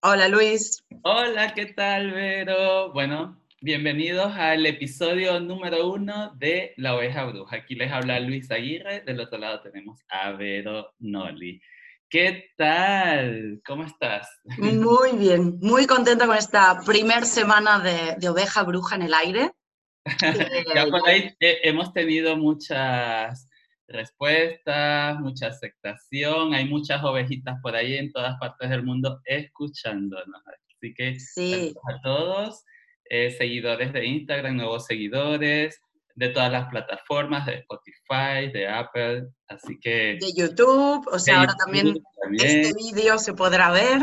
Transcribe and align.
Hola 0.00 0.28
Luis. 0.28 0.84
Hola, 1.02 1.54
¿qué 1.54 1.66
tal, 1.66 2.12
Vero? 2.12 2.92
Bueno, 2.92 3.42
bienvenidos 3.60 4.32
al 4.36 4.64
episodio 4.64 5.40
número 5.40 5.90
uno 5.90 6.32
de 6.36 6.72
La 6.76 6.94
Oveja 6.94 7.24
Bruja. 7.24 7.56
Aquí 7.56 7.74
les 7.74 7.90
habla 7.90 8.20
Luis 8.20 8.48
Aguirre, 8.52 9.00
del 9.00 9.18
otro 9.18 9.38
lado 9.38 9.60
tenemos 9.60 9.98
a 10.08 10.30
Vero 10.30 10.94
Noli. 11.00 11.60
¿Qué 12.08 12.52
tal? 12.56 13.60
¿Cómo 13.66 13.82
estás? 13.82 14.28
Muy 14.58 15.16
bien, 15.18 15.58
muy 15.60 15.84
contenta 15.88 16.28
con 16.28 16.36
esta 16.36 16.78
primer 16.86 17.24
semana 17.24 17.80
de, 17.80 18.28
Oveja 18.28 18.62
Bruja 18.62 18.94
en 18.94 19.02
el 19.02 19.14
aire. 19.14 19.50
ya 20.76 20.86
por 20.86 21.08
ahí 21.08 21.34
eh, 21.40 21.58
hemos 21.64 21.92
tenido 21.92 22.36
muchas 22.36 23.47
respuestas, 23.88 25.18
mucha 25.18 25.48
aceptación, 25.48 26.54
hay 26.54 26.68
muchas 26.68 27.02
ovejitas 27.02 27.58
por 27.62 27.74
ahí 27.74 27.96
en 27.96 28.12
todas 28.12 28.38
partes 28.38 28.68
del 28.70 28.84
mundo 28.84 29.20
escuchándonos. 29.24 30.42
Así 30.46 30.94
que 30.94 31.18
sí. 31.18 31.74
a 31.90 32.00
todos, 32.02 32.64
eh, 33.08 33.30
seguidores 33.30 33.92
de 33.92 34.06
Instagram, 34.06 34.56
nuevos 34.56 34.84
seguidores 34.84 35.80
de 36.14 36.28
todas 36.28 36.50
las 36.50 36.68
plataformas, 36.68 37.46
de 37.46 37.54
Spotify, 37.54 38.52
de 38.52 38.68
Apple, 38.68 39.28
así 39.46 39.78
que... 39.80 40.18
De 40.20 40.32
YouTube, 40.36 41.06
o 41.06 41.18
sea, 41.18 41.40
ahora 41.40 41.54
también, 41.64 41.94
este 42.32 42.72
vídeo 42.74 43.18
se 43.18 43.34
podrá 43.34 43.70
ver. 43.70 44.00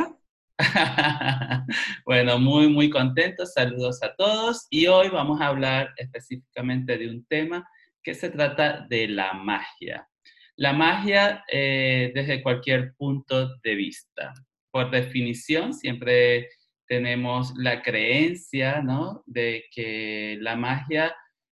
bueno, 2.05 2.39
muy, 2.39 2.69
muy 2.69 2.89
contentos, 2.89 3.51
saludos 3.51 4.01
a 4.01 4.15
todos 4.15 4.65
y 4.69 4.87
hoy 4.87 5.09
vamos 5.09 5.41
a 5.41 5.47
hablar 5.47 5.89
específicamente 5.97 6.97
de 6.97 7.09
un 7.09 7.25
tema 7.25 7.67
que 8.05 8.13
se 8.13 8.29
trata 8.29 8.85
de 8.87 9.07
la 9.07 9.33
magia. 9.33 10.07
La 10.55 10.71
magia 10.71 11.43
eh, 11.51 12.11
desde 12.13 12.43
cualquier 12.43 12.93
punto 12.95 13.57
de 13.63 13.75
vista. 13.75 14.31
Por 14.71 14.91
definición, 14.91 15.73
siempre 15.73 16.49
tenemos 16.87 17.53
la 17.57 17.81
creencia 17.81 18.81
¿no? 18.81 19.23
de 19.25 19.65
que 19.71 20.37
la 20.39 20.55
magia 20.55 21.15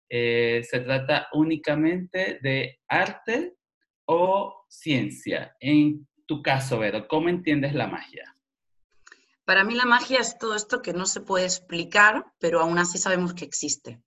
eh, 0.09 0.61
se 0.63 0.79
trata 0.79 1.27
únicamente 1.33 2.39
de 2.41 2.79
arte 2.87 3.53
o 4.05 4.63
ciencia. 4.69 5.53
En 5.59 6.07
tu 6.25 6.41
caso, 6.41 6.79
Vero, 6.79 7.07
¿cómo 7.09 7.27
entiendes 7.27 7.73
la 7.73 7.87
magia? 7.87 8.33
Para 9.43 9.65
mí 9.65 9.75
la 9.75 9.85
magia 9.85 10.19
es 10.19 10.37
todo 10.37 10.55
esto 10.55 10.81
que 10.81 10.93
no 10.93 11.05
se 11.05 11.19
puede 11.19 11.45
explicar, 11.45 12.25
pero 12.39 12.61
aún 12.61 12.77
así 12.79 12.97
sabemos 12.97 13.33
que 13.33 13.45
existe. 13.45 14.01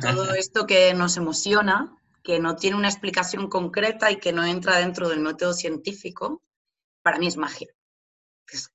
Todo 0.00 0.34
esto 0.34 0.66
que 0.66 0.94
nos 0.94 1.16
emociona, 1.16 1.96
que 2.22 2.38
no 2.38 2.56
tiene 2.56 2.76
una 2.76 2.88
explicación 2.88 3.48
concreta 3.48 4.10
y 4.10 4.16
que 4.16 4.32
no 4.32 4.44
entra 4.44 4.78
dentro 4.78 5.08
del 5.08 5.20
método 5.20 5.52
científico, 5.52 6.42
para 7.02 7.18
mí 7.18 7.26
es 7.26 7.36
magia. 7.36 7.68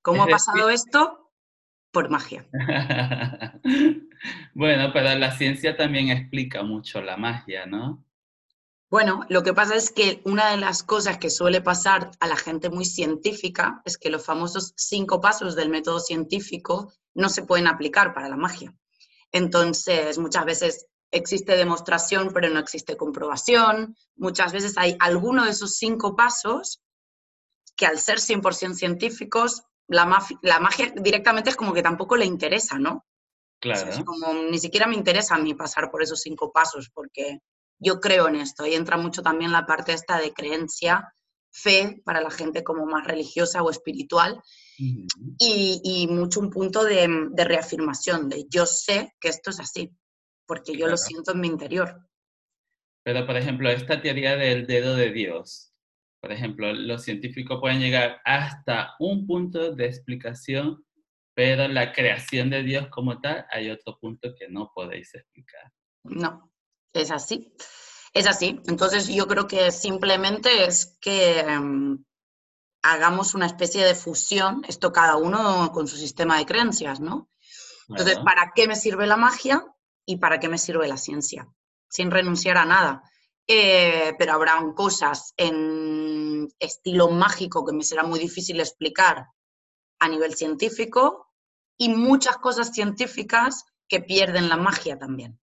¿Cómo 0.01 0.23
ha 0.23 0.27
pasado 0.27 0.69
esto? 0.69 1.31
Por 1.91 2.09
magia. 2.09 2.47
bueno, 4.53 4.91
pero 4.93 5.15
la 5.15 5.31
ciencia 5.31 5.75
también 5.75 6.09
explica 6.09 6.63
mucho 6.63 7.01
la 7.01 7.17
magia, 7.17 7.65
¿no? 7.65 8.03
Bueno, 8.91 9.23
lo 9.29 9.43
que 9.43 9.53
pasa 9.53 9.75
es 9.75 9.91
que 9.91 10.19
una 10.25 10.49
de 10.49 10.57
las 10.57 10.81
cosas 10.81 11.19
que 11.19 11.29
suele 11.29 11.61
pasar 11.61 12.09
a 12.19 12.27
la 12.27 12.35
gente 12.35 12.71
muy 12.71 12.85
científica 12.85 13.83
es 13.85 13.99
que 13.99 14.09
los 14.09 14.25
famosos 14.25 14.73
cinco 14.75 15.21
pasos 15.21 15.55
del 15.55 15.69
método 15.69 15.99
científico 15.99 16.91
no 17.13 17.29
se 17.29 17.43
pueden 17.43 17.67
aplicar 17.67 18.15
para 18.15 18.29
la 18.29 18.35
magia. 18.35 18.73
Entonces, 19.31 20.17
muchas 20.17 20.45
veces 20.45 20.87
existe 21.11 21.55
demostración, 21.55 22.31
pero 22.33 22.49
no 22.49 22.59
existe 22.59 22.97
comprobación. 22.97 23.95
Muchas 24.15 24.53
veces 24.53 24.77
hay 24.77 24.95
alguno 24.99 25.45
de 25.45 25.51
esos 25.51 25.75
cinco 25.75 26.15
pasos 26.15 26.81
que 27.75 27.85
al 27.85 27.99
ser 27.99 28.19
100% 28.19 28.73
científicos, 28.73 29.63
la, 29.87 30.05
magia 30.05 30.93
directamente 30.95 31.49
es 31.49 31.55
como 31.55 31.73
que 31.73 31.81
tampoco 31.81 32.15
le 32.17 32.25
interesa, 32.25 32.77
¿no? 32.77 33.05
Claro. 33.61 33.89
es 33.89 34.03
como, 34.03 34.33
ni 34.33 34.57
siquiera 34.57 34.87
me 34.87 34.95
interesa 34.95 35.35
a 35.35 35.39
mí 35.39 35.53
pasar 35.53 35.91
por 35.91 36.01
esos 36.01 36.21
cinco 36.21 36.51
pasos, 36.51 36.89
porque 36.93 37.39
yo 37.77 37.99
creo 37.99 38.27
en 38.27 38.35
esto. 38.35 38.65
Y 38.65 38.73
entra 38.73 38.97
mucho 38.97 39.21
también 39.21 39.51
la 39.51 39.65
parte 39.65 39.93
esta 39.93 40.17
de 40.17 40.33
creencia, 40.33 41.13
fe 41.51 42.01
para 42.05 42.21
la 42.21 42.29
gente 42.29 42.63
como 42.63 42.85
más 42.85 43.05
religiosa 43.05 43.63
o 43.63 43.69
espiritual, 43.69 44.41
y, 44.77 46.07
mucho 46.09 46.39
un 46.39 46.49
punto 46.49 46.85
de, 46.85 47.29
reafirmación, 47.35 48.29
de 48.29 48.45
yo 48.49 48.65
sé 48.65 49.13
que 49.19 49.29
esto 49.29 49.49
es 49.49 49.59
así, 49.59 49.91
porque 50.45 50.77
yo 50.77 50.87
lo 50.87 50.97
siento 50.97 51.33
en 51.33 51.41
mi 51.41 51.47
interior. 51.47 52.07
Pero, 53.03 53.25
por 53.25 53.35
ejemplo, 53.35 53.69
esta 53.69 54.01
teoría 54.01 54.35
del 54.35 54.67
dedo 54.67 54.95
de 54.95 55.11
Dios, 55.11 55.73
por 56.21 56.31
ejemplo, 56.31 56.73
los 56.73 57.03
científicos 57.03 57.59
pueden 57.59 57.79
llegar 57.79 58.21
hasta 58.23 58.95
un 58.99 59.25
punto 59.25 59.73
de 59.73 59.85
explicación, 59.85 60.85
pero 61.33 61.67
la 61.67 61.91
creación 61.91 62.49
de 62.49 62.63
Dios 62.63 62.87
como 62.89 63.19
tal, 63.19 63.45
hay 63.51 63.69
otro 63.69 63.97
punto 63.99 64.33
que 64.37 64.47
no 64.49 64.71
podéis 64.73 65.13
explicar. 65.15 65.71
No, 66.03 66.51
es 66.93 67.11
así. 67.11 67.53
Es 68.19 68.27
así. 68.27 68.59
Entonces 68.67 69.07
yo 69.07 69.27
creo 69.27 69.47
que 69.47 69.71
simplemente 69.71 70.65
es 70.65 70.97
que 70.99 71.39
em, 71.39 72.03
hagamos 72.81 73.33
una 73.33 73.45
especie 73.45 73.85
de 73.85 73.95
fusión, 73.95 74.61
esto 74.67 74.91
cada 74.91 75.15
uno 75.15 75.71
con 75.71 75.87
su 75.87 75.95
sistema 75.95 76.37
de 76.37 76.45
creencias, 76.45 76.99
¿no? 76.99 77.29
Entonces, 77.87 78.19
¿para 78.19 78.51
qué 78.53 78.67
me 78.67 78.75
sirve 78.75 79.07
la 79.07 79.15
magia 79.15 79.65
y 80.05 80.17
para 80.17 80.37
qué 80.41 80.49
me 80.49 80.57
sirve 80.57 80.89
la 80.89 80.97
ciencia? 80.97 81.47
Sin 81.87 82.11
renunciar 82.11 82.57
a 82.57 82.65
nada. 82.65 83.03
Eh, 83.47 84.13
pero 84.19 84.33
habrán 84.33 84.73
cosas 84.73 85.33
en 85.37 86.49
estilo 86.59 87.09
mágico 87.11 87.65
que 87.65 87.71
me 87.71 87.85
será 87.85 88.03
muy 88.03 88.19
difícil 88.19 88.59
explicar 88.59 89.27
a 89.97 90.09
nivel 90.09 90.35
científico 90.35 91.31
y 91.77 91.87
muchas 91.87 92.35
cosas 92.35 92.73
científicas 92.73 93.63
que 93.87 94.01
pierden 94.01 94.49
la 94.49 94.57
magia 94.57 94.99
también. 94.99 95.39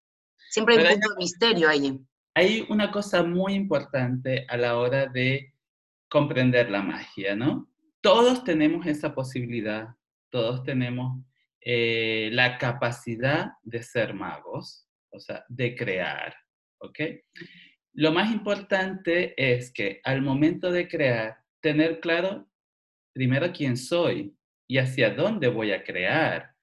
Siempre 0.50 0.76
hay 0.76 0.84
un 0.84 1.00
punto 1.00 1.08
de 1.14 1.16
misterio 1.16 1.70
ahí. 1.70 2.06
Hay 2.38 2.66
una 2.68 2.90
cosa 2.90 3.22
muy 3.22 3.54
importante 3.54 4.44
a 4.50 4.58
la 4.58 4.76
hora 4.76 5.06
de 5.06 5.54
comprender 6.06 6.70
la 6.70 6.82
magia, 6.82 7.34
¿no? 7.34 7.72
Todos 8.02 8.44
tenemos 8.44 8.84
esa 8.86 9.14
posibilidad, 9.14 9.88
todos 10.28 10.62
tenemos 10.62 11.24
eh, 11.62 12.28
la 12.34 12.58
capacidad 12.58 13.52
de 13.62 13.82
ser 13.82 14.12
magos, 14.12 14.86
o 15.08 15.18
sea, 15.18 15.46
de 15.48 15.74
crear, 15.74 16.36
¿ok? 16.76 16.98
Lo 17.94 18.12
más 18.12 18.30
importante 18.30 19.32
es 19.38 19.72
que 19.72 20.02
al 20.04 20.20
momento 20.20 20.70
de 20.70 20.88
crear, 20.88 21.38
tener 21.62 22.00
claro 22.00 22.46
primero 23.14 23.50
quién 23.50 23.78
soy 23.78 24.36
y 24.68 24.76
hacia 24.76 25.08
dónde 25.08 25.48
voy 25.48 25.72
a 25.72 25.82
crear. 25.82 26.54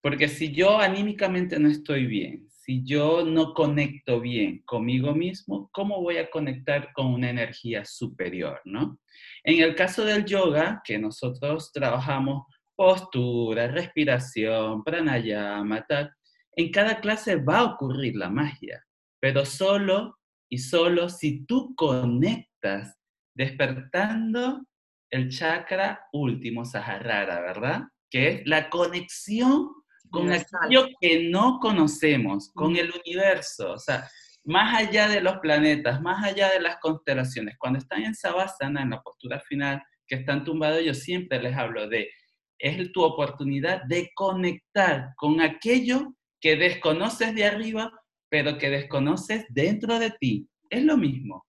Porque 0.00 0.26
si 0.26 0.52
yo 0.52 0.80
anímicamente 0.80 1.56
no 1.60 1.68
estoy 1.68 2.06
bien, 2.06 2.48
si 2.64 2.82
yo 2.82 3.24
no 3.26 3.52
conecto 3.52 4.20
bien 4.20 4.62
conmigo 4.64 5.14
mismo, 5.14 5.68
¿cómo 5.70 6.00
voy 6.00 6.16
a 6.16 6.30
conectar 6.30 6.94
con 6.94 7.08
una 7.08 7.28
energía 7.28 7.84
superior, 7.84 8.58
no? 8.64 8.98
En 9.42 9.62
el 9.62 9.74
caso 9.74 10.02
del 10.02 10.24
yoga, 10.24 10.80
que 10.82 10.98
nosotros 10.98 11.72
trabajamos 11.72 12.46
postura, 12.74 13.68
respiración, 13.68 14.82
pranayama, 14.82 15.84
tal, 15.86 16.10
en 16.56 16.70
cada 16.70 17.00
clase 17.00 17.36
va 17.36 17.58
a 17.58 17.64
ocurrir 17.64 18.16
la 18.16 18.30
magia, 18.30 18.82
pero 19.20 19.44
solo 19.44 20.18
y 20.48 20.56
solo 20.56 21.10
si 21.10 21.44
tú 21.44 21.74
conectas 21.74 22.96
despertando 23.36 24.64
el 25.10 25.28
chakra 25.28 26.06
último, 26.14 26.64
Sahasrara, 26.64 27.40
¿verdad? 27.40 27.82
Que 28.08 28.28
es 28.28 28.46
la 28.46 28.70
conexión 28.70 29.68
con 30.14 30.32
aquello 30.32 30.88
que 31.00 31.28
no 31.28 31.58
conocemos, 31.58 32.50
con 32.54 32.76
el 32.76 32.92
universo, 33.04 33.72
o 33.72 33.78
sea, 33.78 34.08
más 34.44 34.80
allá 34.80 35.08
de 35.08 35.20
los 35.20 35.38
planetas, 35.38 36.00
más 36.00 36.24
allá 36.24 36.50
de 36.50 36.60
las 36.60 36.76
constelaciones. 36.78 37.56
Cuando 37.58 37.78
están 37.78 38.02
en 38.02 38.14
Savasana, 38.14 38.82
en 38.82 38.90
la 38.90 39.02
postura 39.02 39.40
final, 39.40 39.82
que 40.06 40.16
están 40.16 40.44
tumbados, 40.44 40.84
yo 40.84 40.94
siempre 40.94 41.42
les 41.42 41.56
hablo 41.56 41.88
de, 41.88 42.10
es 42.58 42.92
tu 42.92 43.02
oportunidad 43.02 43.82
de 43.84 44.10
conectar 44.14 45.10
con 45.16 45.40
aquello 45.40 46.14
que 46.40 46.56
desconoces 46.56 47.34
de 47.34 47.44
arriba, 47.44 47.90
pero 48.28 48.58
que 48.58 48.70
desconoces 48.70 49.46
dentro 49.48 49.98
de 49.98 50.10
ti. 50.10 50.48
Es 50.70 50.84
lo 50.84 50.96
mismo, 50.96 51.44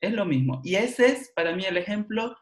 es 0.00 0.12
lo 0.12 0.24
mismo. 0.24 0.60
Y 0.62 0.76
ese 0.76 1.06
es 1.06 1.32
para 1.34 1.56
mí 1.56 1.64
el 1.64 1.78
ejemplo 1.78 2.36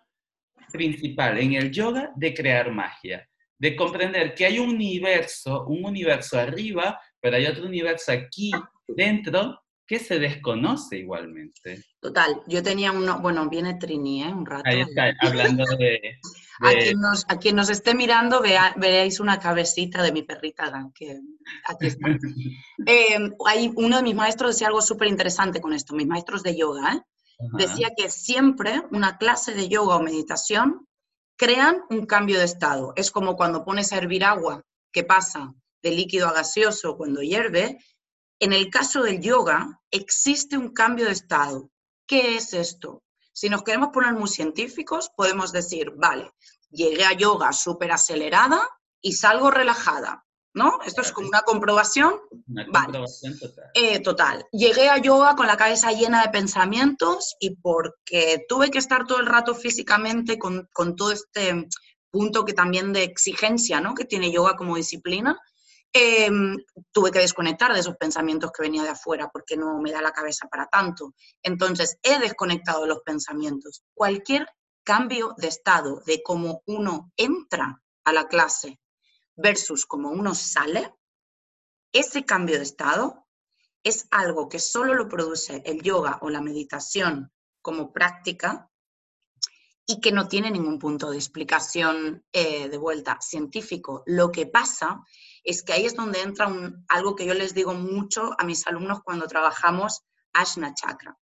principal 0.73 1.39
en 1.39 1.55
el 1.55 1.71
yoga 1.71 2.13
de 2.17 2.35
crear 2.35 2.71
magia 2.73 3.29
de 3.65 3.75
comprender 3.75 4.35
que 4.35 4.45
hay 4.45 4.59
un 4.59 4.69
universo, 4.69 5.65
un 5.65 5.87
universo 5.87 6.39
arriba, 6.39 7.01
pero 7.19 7.37
hay 7.37 7.47
otro 7.47 7.65
universo 7.65 8.13
aquí 8.13 8.51
dentro 8.87 9.59
que 9.87 9.99
se 9.99 10.19
desconoce 10.19 10.99
igualmente. 10.99 11.83
Total, 11.99 12.43
yo 12.47 12.63
tenía 12.63 12.93
uno, 12.93 13.21
bueno, 13.21 13.49
viene 13.49 13.79
Trini, 13.79 14.23
¿eh? 14.23 14.29
Un 14.29 14.45
rato. 14.45 14.65
Ahí 14.67 14.83
está, 14.83 15.15
hablando 15.23 15.65
de... 15.79 16.19
A, 16.61 17.39
quien 17.39 17.57
nos, 17.57 17.71
esté 17.71 17.95
mirando, 17.95 18.43
vea, 18.43 18.75
veréis 18.77 19.19
una 19.19 19.41
cabecita 19.41 20.03
de 20.03 20.13
mi 20.13 20.23
perrita, 20.23 20.71
que 20.95 21.19
aquí 21.67 21.87
está. 21.87 22.09
Eh, 22.87 23.17
hay, 23.47 23.73
uno 23.77 23.97
de 23.97 24.03
mis 24.03 24.15
maestros 24.15 24.51
decía 24.51 24.67
algo 24.67 24.83
súper 24.83 25.09
interesante 25.09 25.63
con 25.63 25.73
esto, 25.73 25.95
mis 25.95 26.07
maestros 26.07 26.43
de 26.43 26.55
yoga, 26.55 26.97
¿eh? 26.97 27.01
Decía 27.57 27.93
que 27.97 28.11
siempre 28.11 28.83
una 28.91 29.17
clase 29.17 29.55
de 29.55 29.69
yoga 29.69 29.97
o 29.97 30.03
meditación 30.03 30.87
crean 31.37 31.85
un 31.91 32.07
cambio 32.07 32.39
de 32.39 32.45
estado. 32.45 32.93
Es 32.97 33.11
como 33.11 33.37
cuando 33.37 33.65
pones 33.65 33.93
a 33.93 33.99
hervir 33.99 34.25
agua, 34.25 34.63
que 34.93 35.05
pasa 35.05 35.53
de 35.83 35.91
líquido 35.91 36.29
a 36.29 36.33
gaseoso 36.33 36.97
cuando 36.97 37.23
hierve. 37.23 37.79
En 38.41 38.53
el 38.53 38.71
caso 38.71 39.03
del 39.03 39.21
yoga, 39.21 39.81
existe 39.91 40.57
un 40.57 40.73
cambio 40.73 41.07
de 41.07 41.13
estado. 41.13 41.71
¿Qué 42.07 42.37
es 42.37 42.53
esto? 42.53 43.03
Si 43.33 43.49
nos 43.49 43.63
queremos 43.65 43.89
poner 43.89 44.15
muy 44.15 44.29
científicos, 44.29 45.11
podemos 45.17 45.53
decir, 45.53 45.91
vale, 45.97 46.31
llegué 46.71 47.05
a 47.05 47.13
yoga 47.13 47.53
súper 47.53 47.93
acelerada 47.93 48.67
y 49.01 49.15
salgo 49.15 49.51
relajada, 49.51 50.24
¿no? 50.55 50.79
Esto 50.87 51.03
es 51.03 51.13
como 51.13 51.29
una 51.29 51.43
comprobación. 51.43 52.15
Una 52.49 52.67
comprobación 52.67 53.39
total. 53.39 53.71
Eh, 53.75 54.01
total. 54.01 54.47
Llegué 54.53 54.89
a 54.89 54.99
yoga 54.99 55.37
con 55.37 55.47
la 55.47 55.57
cabeza 55.57 55.93
llena 55.93 56.23
de 56.23 56.31
pensamientos 56.31 57.37
y 57.41 57.57
porque 57.57 58.45
tuve 58.49 58.71
que 58.71 58.79
estar 58.79 59.07
todo 59.07 59.19
el 59.19 59.27
rato 59.27 59.55
físicamente 59.55 60.39
con, 60.39 60.69
con 60.73 60.97
todo 60.97 61.13
este 61.13 61.67
punto 62.11 62.45
que 62.45 62.53
también 62.53 62.93
de 62.93 63.03
exigencia, 63.03 63.81
¿no? 63.81 63.95
Que 63.95 64.05
tiene 64.05 64.31
yoga 64.31 64.57
como 64.57 64.77
disciplina, 64.77 65.39
Em, 65.97 66.57
tuve 66.91 67.13
que 67.13 67.21
desconectar 67.21 67.73
de 67.73 67.79
esos 67.79 67.97
pensamientos 67.97 68.51
que 68.51 68.63
venía 68.63 68.83
de 68.83 68.89
afuera 68.89 69.31
porque 69.33 69.57
no 69.57 69.81
me 69.81 69.93
da 69.93 70.03
la 70.03 70.11
cabeza 70.11 70.49
para 70.49 70.67
tanto. 70.67 71.15
Entonces, 71.41 71.99
he 72.03 72.19
desconectado 72.19 72.83
de 72.83 72.89
los 72.89 73.03
pensamientos. 73.03 73.85
Cualquier 73.95 74.49
cambio 74.83 75.35
de 75.37 75.47
estado 75.47 76.03
de 76.05 76.21
cómo 76.25 76.63
uno 76.67 77.13
entra 77.17 77.81
a 78.05 78.13
la 78.13 78.27
clase 78.27 78.81
versus 79.37 79.87
cómo 79.87 80.11
uno 80.11 80.35
sale, 80.35 80.95
ese 81.93 82.25
cambio 82.25 82.57
de 82.57 82.65
estado 82.65 83.27
es 83.83 84.07
algo 84.11 84.49
que 84.49 84.59
solo 84.59 84.95
lo 84.95 85.09
produce 85.09 85.63
el 85.65 85.83
yoga 85.83 86.19
o 86.23 86.31
la 86.31 86.41
meditación 86.41 87.31
como 87.61 87.93
práctica 87.93 88.71
y 89.87 90.01
que 90.01 90.13
no 90.13 90.29
tiene 90.29 90.51
ningún 90.51 90.79
punto 90.79 91.11
de 91.11 91.19
explicación 91.19 92.25
eh, 92.33 92.69
de 92.69 92.79
vuelta 92.79 93.19
científico. 93.21 94.03
Lo 94.07 94.33
que 94.33 94.47
pasa 94.47 95.03
es 95.43 95.63
que 95.63 95.75
ahí 95.75 95.85
es 95.85 95.95
donde 95.95 96.23
entra 96.23 96.47
un, 96.47 96.85
algo 96.89 97.15
que 97.15 97.27
yo 97.27 97.35
les 97.35 97.55
digo 97.55 97.75
mucho 97.75 98.31
a 98.39 98.45
mis 98.45 98.67
alumnos 98.67 99.03
cuando 99.05 99.27
trabajamos 99.27 100.03
Ashna 100.33 100.75
Chakra, 100.75 101.19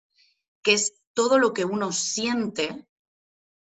que 0.62 0.72
es 0.72 0.94
todo 1.14 1.38
lo 1.38 1.52
que 1.52 1.64
uno 1.64 1.92
siente 1.92 2.86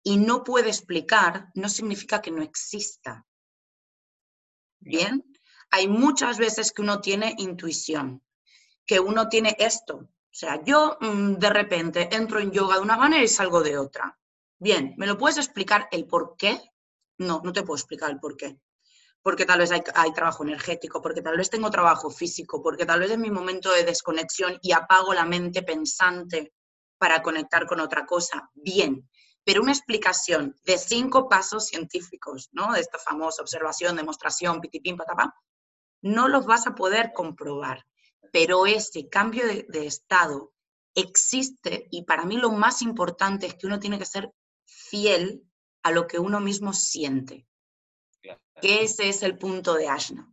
y 0.03 0.17
no 0.17 0.43
puede 0.43 0.69
explicar, 0.69 1.49
no 1.55 1.69
significa 1.69 2.21
que 2.21 2.33
no 2.33 2.43
exista. 2.43 3.25
Bien, 4.85 5.25
hay 5.71 5.89
muchas 5.89 6.39
veces 6.39 6.73
que 6.73 6.83
uno 6.83 7.01
tiene 7.01 7.35
intuición, 7.39 8.23
que 8.85 9.01
uno 9.01 9.29
tiene 9.29 9.57
esto. 9.59 9.97
O 9.97 10.35
sea, 10.35 10.63
yo 10.65 10.99
mm, 11.01 11.35
de 11.35 11.51
repente 11.51 12.09
entro 12.15 12.41
en 12.41 12.51
yoga 12.51 12.77
de 12.77 12.83
una 12.83 12.97
manera 12.97 13.23
y 13.23 13.29
salgo 13.29 13.63
de 13.63 13.79
otra. 13.79 14.19
Bien, 14.59 14.95
¿me 14.97 15.07
lo 15.07 15.17
puedes 15.17 15.39
explicar 15.39 15.89
el 15.93 16.07
por 16.07 16.37
qué? 16.37 16.61
No, 17.19 17.41
no 17.45 17.53
te 17.53 17.63
puedo 17.63 17.77
explicar 17.77 18.11
el 18.11 18.19
por 18.19 18.37
qué 18.37 18.59
porque 19.23 19.47
tal 19.47 19.61
vez 19.61 19.71
hay, 19.71 20.13
trabajo 20.13 20.43
energético, 20.43 21.01
porque 21.01 21.23
tal 21.23 21.37
vez 21.37 21.49
tengo 21.49 21.71
trabajo 21.71 22.11
físico, 22.11 22.61
porque 22.61 22.85
tal 22.85 23.01
vez 23.01 23.13
es 23.13 23.19
mi 23.19 23.31
momento 23.31 23.73
de 23.73 23.85
desconexión 23.85 24.59
y 24.63 24.73
apago 24.73 25.15
la 25.15 25.25
mente 25.25 25.63
pensante 25.63 26.53
para 26.99 27.23
conectar 27.23 27.67
con 27.67 27.79
otra 27.81 28.05
cosa. 28.05 28.51
Bien, 28.53 29.09
pero 29.45 29.63
una 29.63 29.73
explicación 29.73 30.57
de 30.65 30.79
cinco 30.79 31.29
pasos 31.29 31.67
científicos, 31.67 32.49
¿no? 32.53 32.73
De 32.73 32.81
esta 32.81 32.99
famosa 32.99 33.43
observación, 33.43 33.97
demostración, 33.97 34.61
pitipim, 34.61 34.97
patapá, 34.97 35.35
no 36.01 36.29
los 36.29 36.47
vas 36.47 36.67
a 36.67 36.75
poder 36.75 37.13
comprobar. 37.13 37.85
Pero 38.33 38.67
ese 38.67 39.09
cambio 39.09 39.47
de, 39.47 39.67
de 39.69 39.87
estado 39.87 40.53
existe 40.95 41.89
y 41.91 42.05
para 42.05 42.25
mí 42.25 42.37
lo 42.37 42.51
más 42.51 42.83
importante 42.83 43.47
es 43.47 43.55
que 43.55 43.67
uno 43.67 43.79
tiene 43.79 43.99
que 43.99 44.07
ser 44.07 44.31
fiel 44.65 45.43
a 45.83 45.91
lo 45.91 46.07
que 46.07 46.19
uno 46.19 46.41
mismo 46.41 46.73
siente 46.73 47.47
que 48.63 48.85
ese 48.85 49.09
es 49.09 49.23
el 49.23 49.37
punto 49.37 49.75
de 49.75 49.89
Ashna. 49.89 50.31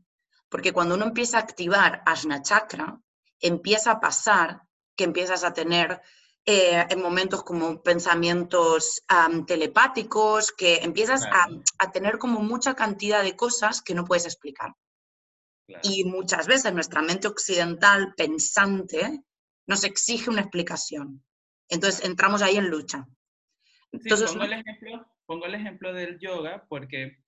Porque 0.50 0.72
cuando 0.72 0.96
uno 0.96 1.06
empieza 1.06 1.38
a 1.38 1.42
activar 1.42 2.04
Ashna 2.06 2.42
Chakra, 2.42 3.02
empieza 3.40 3.92
a 3.92 4.00
pasar 4.00 4.62
que 4.96 5.04
empiezas 5.04 5.44
a 5.44 5.54
tener 5.54 6.02
eh, 6.46 6.86
en 6.90 7.02
momentos 7.02 7.44
como 7.44 7.82
pensamientos 7.84 9.04
telepáticos, 9.46 10.52
que 10.52 10.78
empiezas 10.78 11.26
a, 11.26 11.92
tener 11.92 12.18
como 12.18 12.40
mucha 12.42 12.74
cantidad 12.76 13.24
de 13.24 13.36
cosas 13.36 13.82
que 13.82 13.94
no 13.94 14.06
puedes 14.06 14.26
explicar. 14.26 14.74
Y 15.84 16.04
muchas 16.06 16.48
veces 16.48 16.74
nuestra 16.74 17.02
mente 17.02 17.28
occidental 17.28 18.14
pensante 18.18 19.22
nos 19.68 19.84
exige 19.84 20.32
una 20.32 20.42
explicación. 20.42 21.24
Entonces 21.68 22.04
entramos 22.04 22.42
ahí 22.42 22.58
en 22.58 22.70
lucha. 22.70 23.06
Entonces, 23.92 24.32
pongo, 24.32 24.46
el 24.46 24.54
ejemplo, 24.54 25.08
pongo 25.26 25.46
el 25.46 25.56
ejemplo 25.56 25.94
del 25.94 26.20
yoga 26.20 26.66
porque 26.68 27.20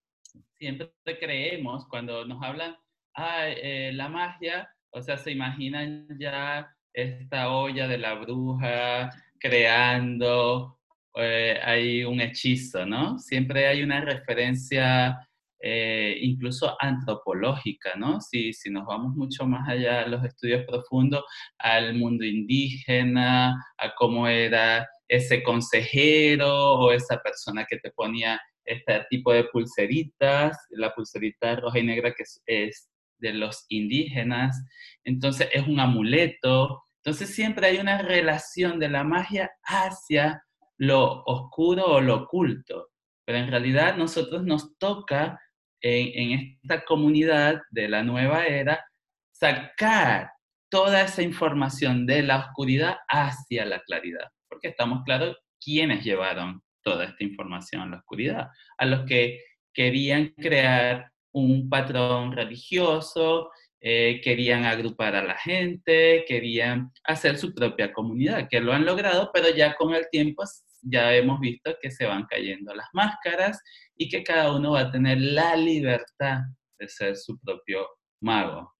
siempre 0.57 0.91
creemos 1.19 1.87
cuando 1.87 2.25
nos 2.25 2.41
hablan, 2.41 2.75
ah, 3.15 3.45
la 3.91 4.09
magia, 4.09 4.73
o 4.91 5.01
sea, 5.01 5.17
se 5.17 5.31
imaginan 5.31 6.07
ya 6.19 6.75
esta 6.93 7.51
olla 7.51 7.87
de 7.87 7.97
la 7.97 8.15
bruja 8.15 9.09
creando 9.39 10.77
eh, 11.15 11.59
hay 11.63 12.03
un 12.03 12.21
hechizo, 12.21 12.85
¿no? 12.85 13.19
Siempre 13.19 13.67
hay 13.67 13.83
una 13.83 14.01
referencia 14.01 15.19
eh, 15.59 16.17
incluso 16.21 16.75
antropológica, 16.79 17.95
¿no? 17.95 18.21
Si, 18.21 18.53
si 18.53 18.69
nos 18.69 18.85
vamos 18.85 19.15
mucho 19.15 19.45
más 19.45 19.67
allá 19.67 20.07
los 20.07 20.23
estudios 20.23 20.65
profundos, 20.65 21.23
al 21.59 21.95
mundo 21.95 22.25
indígena, 22.25 23.55
a 23.77 23.93
cómo 23.95 24.27
era 24.27 24.87
ese 25.07 25.43
consejero 25.43 26.73
o 26.75 26.91
esa 26.91 27.17
persona 27.17 27.65
que 27.69 27.77
te 27.77 27.91
ponía 27.91 28.39
este 28.65 29.05
tipo 29.09 29.33
de 29.33 29.43
pulseritas, 29.45 30.57
la 30.69 30.93
pulserita 30.95 31.55
roja 31.57 31.79
y 31.79 31.83
negra 31.83 32.13
que 32.13 32.23
es, 32.45 32.89
de 33.21 33.33
los 33.33 33.65
indígenas, 33.69 34.61
entonces 35.03 35.49
es 35.53 35.65
un 35.67 35.79
amuleto, 35.79 36.83
entonces 36.97 37.33
siempre 37.33 37.67
hay 37.67 37.77
una 37.77 38.01
relación 38.01 38.79
de 38.79 38.89
la 38.89 39.03
magia 39.03 39.51
hacia 39.63 40.43
lo 40.77 41.23
oscuro 41.23 41.85
o 41.85 42.01
lo 42.01 42.23
oculto, 42.23 42.89
pero 43.25 43.37
en 43.37 43.49
realidad 43.49 43.95
nosotros 43.95 44.43
nos 44.43 44.77
toca 44.77 45.39
en, 45.81 46.57
esta 46.61 46.83
comunidad 46.83 47.61
de 47.71 47.89
la 47.89 48.03
nueva 48.03 48.45
era 48.45 48.83
sacar 49.31 50.29
toda 50.69 51.01
esa 51.01 51.21
información 51.21 52.05
de 52.05 52.21
la 52.23 52.37
oscuridad 52.37 52.97
hacia 53.07 53.65
la 53.65 53.79
claridad, 53.81 54.27
porque 54.49 54.69
estamos 54.69 55.03
claros 55.05 55.37
quiénes 55.59 56.03
llevaron 56.03 56.61
toda 56.83 57.05
esta 57.05 57.23
información 57.23 57.83
en 57.83 57.91
la 57.91 57.97
oscuridad, 57.97 58.47
a 58.77 58.85
los 58.85 59.05
que 59.05 59.39
querían 59.73 60.29
crear 60.37 61.11
un 61.33 61.69
patrón 61.69 62.31
religioso, 62.31 63.51
eh, 63.79 64.21
querían 64.23 64.65
agrupar 64.65 65.15
a 65.15 65.23
la 65.23 65.37
gente, 65.37 66.23
querían 66.27 66.91
hacer 67.03 67.37
su 67.37 67.53
propia 67.53 67.91
comunidad, 67.91 68.47
que 68.49 68.59
lo 68.59 68.73
han 68.73 68.85
logrado, 68.85 69.31
pero 69.33 69.49
ya 69.49 69.75
con 69.75 69.93
el 69.95 70.07
tiempo 70.11 70.43
ya 70.83 71.13
hemos 71.13 71.39
visto 71.39 71.75
que 71.81 71.91
se 71.91 72.05
van 72.05 72.25
cayendo 72.29 72.73
las 72.73 72.87
máscaras 72.93 73.59
y 73.95 74.09
que 74.09 74.23
cada 74.23 74.55
uno 74.55 74.71
va 74.71 74.81
a 74.81 74.91
tener 74.91 75.19
la 75.19 75.55
libertad 75.55 76.41
de 76.77 76.87
ser 76.87 77.15
su 77.15 77.39
propio 77.39 77.87
mago. 78.21 78.73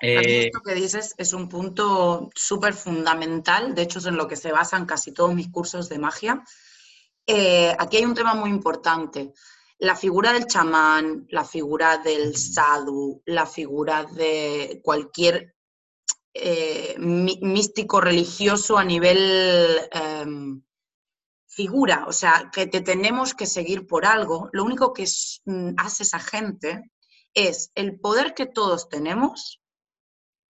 Eh, 0.00 0.46
esto 0.46 0.60
que 0.60 0.74
dices 0.74 1.14
es 1.16 1.32
un 1.32 1.48
punto 1.48 2.28
súper 2.34 2.74
fundamental, 2.74 3.74
de 3.74 3.82
hecho 3.82 3.98
es 3.98 4.06
en 4.06 4.16
lo 4.16 4.28
que 4.28 4.36
se 4.36 4.52
basan 4.52 4.84
casi 4.84 5.12
todos 5.12 5.34
mis 5.34 5.48
cursos 5.48 5.88
de 5.88 5.98
magia, 5.98 6.44
eh, 7.26 7.74
aquí 7.78 7.96
hay 7.96 8.04
un 8.04 8.14
tema 8.14 8.34
muy 8.34 8.50
importante. 8.50 9.32
La 9.78 9.94
figura 9.94 10.32
del 10.32 10.46
chamán, 10.46 11.26
la 11.30 11.44
figura 11.44 11.98
del 11.98 12.36
sadhu, 12.36 13.22
la 13.26 13.46
figura 13.46 14.04
de 14.04 14.80
cualquier 14.82 15.54
eh, 16.32 16.96
místico 16.98 18.00
religioso 18.00 18.76
a 18.76 18.84
nivel 18.84 19.80
em, 19.90 20.62
figura, 21.46 22.04
o 22.06 22.12
sea, 22.12 22.50
que 22.52 22.66
te 22.66 22.82
tenemos 22.82 23.32
que 23.32 23.46
seguir 23.46 23.86
por 23.86 24.04
algo, 24.04 24.50
lo 24.52 24.64
único 24.64 24.92
que 24.92 25.06
mm, 25.46 25.70
hace 25.78 26.02
esa 26.02 26.20
gente 26.20 26.90
es 27.32 27.70
el 27.74 27.98
poder 27.98 28.34
que 28.34 28.44
todos 28.44 28.90
tenemos, 28.90 29.62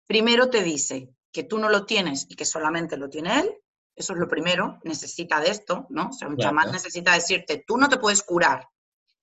primero 0.08 0.50
te 0.50 0.64
dice 0.64 1.10
que 1.32 1.44
tú 1.44 1.60
no 1.60 1.70
lo 1.70 1.86
tienes 1.86 2.26
y 2.30 2.36
que 2.36 2.46
solamente 2.46 2.98
lo 2.98 3.08
tiene 3.08 3.40
él, 3.42 3.56
eso 3.96 4.14
es 4.14 4.20
lo 4.20 4.28
primero, 4.28 4.80
necesita 4.84 5.40
de 5.40 5.52
esto, 5.52 5.86
¿no? 5.90 6.10
O 6.10 6.14
sea, 6.14 6.28
un 6.28 6.38
chamán 6.38 6.72
necesita 6.72 7.14
decirte, 7.14 7.64
tú 7.66 7.78
no 7.78 7.88
te 7.88 7.98
puedes 7.98 8.24
curar. 8.24 8.68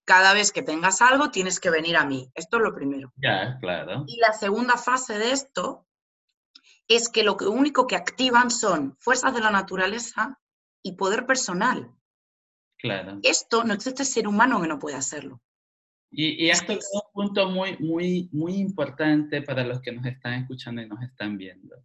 Cada 0.05 0.35
vez 0.35 0.53
que 0.53 0.63
tengas 0.63 1.01
algo, 1.01 1.31
tienes 1.31 1.61
que 1.61 1.71
venir 1.71 1.97
a 1.97 2.05
mí. 2.05 2.31
Esto 2.35 2.57
es 2.57 2.63
lo 2.63 2.75
primero. 2.75 3.13
Ya, 3.17 3.59
claro. 3.61 4.05
Y 4.07 4.19
la 4.19 4.33
segunda 4.33 4.77
fase 4.77 5.19
de 5.19 5.33
esto 5.33 5.87
es 6.89 7.09
que 7.09 7.23
lo 7.23 7.37
único 7.37 7.87
que 7.87 7.97
activan 7.97 8.51
son 8.51 8.97
fuerzas 8.99 9.35
de 9.35 9.41
la 9.41 9.51
naturaleza 9.51 10.41
y 10.83 10.93
poder 10.93 11.27
personal. 11.27 11.91
Claro. 12.79 13.21
Esto 13.23 13.63
no 13.63 13.75
existe 13.75 14.05
ser 14.05 14.27
humano 14.27 14.61
que 14.61 14.69
no 14.69 14.79
puede 14.79 14.97
hacerlo. 14.97 15.41
Y, 16.11 16.45
y 16.45 16.51
esto 16.51 16.73
es 16.73 16.91
un 16.93 17.03
punto 17.13 17.49
muy, 17.49 17.79
muy, 17.79 18.29
muy 18.33 18.55
importante 18.57 19.41
para 19.41 19.65
los 19.65 19.81
que 19.81 19.93
nos 19.93 20.05
están 20.05 20.35
escuchando 20.35 20.83
y 20.83 20.89
nos 20.89 21.03
están 21.03 21.39
viendo. 21.39 21.77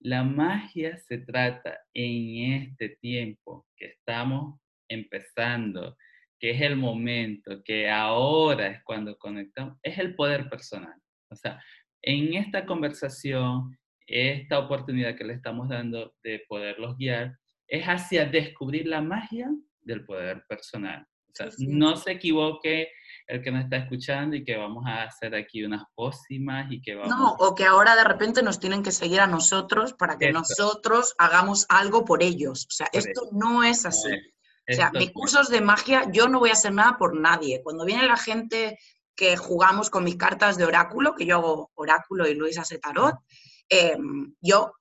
La 0.00 0.24
magia 0.24 0.98
se 0.98 1.18
trata 1.18 1.78
en 1.94 2.62
este 2.62 2.90
tiempo 3.00 3.66
que 3.76 3.86
estamos 3.86 4.60
empezando 4.88 5.96
que 6.38 6.50
es 6.50 6.60
el 6.60 6.76
momento, 6.76 7.62
que 7.64 7.90
ahora 7.90 8.68
es 8.68 8.82
cuando 8.84 9.16
conectamos, 9.16 9.78
es 9.82 9.98
el 9.98 10.14
poder 10.14 10.48
personal. 10.48 10.94
O 11.30 11.36
sea, 11.36 11.62
en 12.02 12.34
esta 12.34 12.66
conversación, 12.66 13.76
esta 14.06 14.58
oportunidad 14.58 15.16
que 15.16 15.24
le 15.24 15.34
estamos 15.34 15.68
dando 15.68 16.14
de 16.22 16.42
poderlos 16.48 16.96
guiar, 16.96 17.36
es 17.68 17.84
hacia 17.84 18.26
descubrir 18.26 18.86
la 18.86 19.00
magia 19.00 19.50
del 19.80 20.04
poder 20.04 20.44
personal. 20.48 21.06
O 21.28 21.36
sea, 21.36 21.48
no 21.58 21.96
se 21.96 22.12
equivoque 22.12 22.88
el 23.26 23.42
que 23.42 23.50
nos 23.50 23.64
está 23.64 23.76
escuchando 23.76 24.36
y 24.36 24.44
que 24.44 24.56
vamos 24.56 24.86
a 24.86 25.02
hacer 25.02 25.34
aquí 25.34 25.64
unas 25.64 25.82
pócimas 25.94 26.70
y 26.70 26.80
que 26.80 26.94
vamos... 26.94 27.10
No, 27.10 27.32
o 27.32 27.54
que 27.54 27.64
ahora 27.64 27.94
de 27.94 28.04
repente 28.04 28.42
nos 28.42 28.58
tienen 28.58 28.82
que 28.82 28.92
seguir 28.92 29.20
a 29.20 29.26
nosotros 29.26 29.92
para 29.92 30.16
que 30.16 30.32
nosotros 30.32 31.14
hagamos 31.18 31.66
algo 31.68 32.04
por 32.04 32.22
ellos. 32.22 32.66
O 32.70 32.70
sea, 32.70 32.88
esto 32.92 33.28
no 33.32 33.64
es 33.64 33.84
así. 33.84 34.10
O 34.68 34.74
sea, 34.74 34.90
mis 34.92 35.12
cursos 35.12 35.48
de 35.48 35.60
magia, 35.60 36.10
yo 36.12 36.28
no 36.28 36.40
voy 36.40 36.50
a 36.50 36.54
hacer 36.54 36.72
nada 36.72 36.96
por 36.98 37.18
nadie. 37.18 37.62
Cuando 37.62 37.84
viene 37.84 38.06
la 38.06 38.16
gente 38.16 38.78
que 39.14 39.36
jugamos 39.36 39.90
con 39.90 40.04
mis 40.04 40.16
cartas 40.16 40.56
de 40.56 40.64
oráculo, 40.64 41.14
que 41.14 41.26
yo 41.26 41.36
hago 41.36 41.70
oráculo 41.74 42.28
y 42.28 42.34
Luis 42.34 42.58
hace 42.58 42.78
tarot, 42.78 43.14
em, 43.68 44.34
yo 44.40 44.72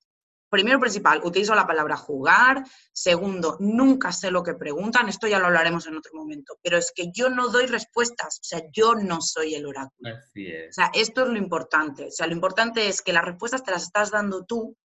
primero 0.56 0.80
principal, 0.80 1.22
utilizo 1.24 1.54
la 1.54 1.68
palabra 1.68 1.98
jugar. 1.98 2.64
Segundo, 2.94 3.58
nunca 3.60 4.14
sé 4.14 4.32
lo 4.32 4.42
que 4.42 4.54
preguntan. 4.54 5.10
Esto 5.10 5.28
ya 5.28 5.38
lo 5.38 5.48
hablaremos 5.48 5.86
en 5.88 5.98
otro 5.98 6.14
momento. 6.14 6.58
Pero 6.62 6.78
es 6.78 6.94
que 6.96 7.12
yo 7.12 7.30
no 7.30 7.50
doy 7.50 7.66
respuestas. 7.66 8.40
O 8.40 8.44
sea, 8.44 8.62
yo 8.72 8.96
no 8.96 9.22
soy 9.22 9.56
el 9.56 9.66
oráculo. 9.66 10.16
Así 10.16 10.48
es. 10.48 10.70
O 10.70 10.74
sea, 10.74 10.92
esto 10.94 11.24
es 11.24 11.30
lo 11.30 11.38
importante. 11.38 12.06
O 12.06 12.12
sea, 12.12 12.28
lo 12.28 12.34
importante 12.34 12.88
es 12.88 13.02
que 13.02 13.12
las 13.12 13.26
respuestas 13.26 13.64
te 13.64 13.72
las 13.72 13.84
estás 13.84 14.12
dando 14.12 14.46
tú, 14.46 14.78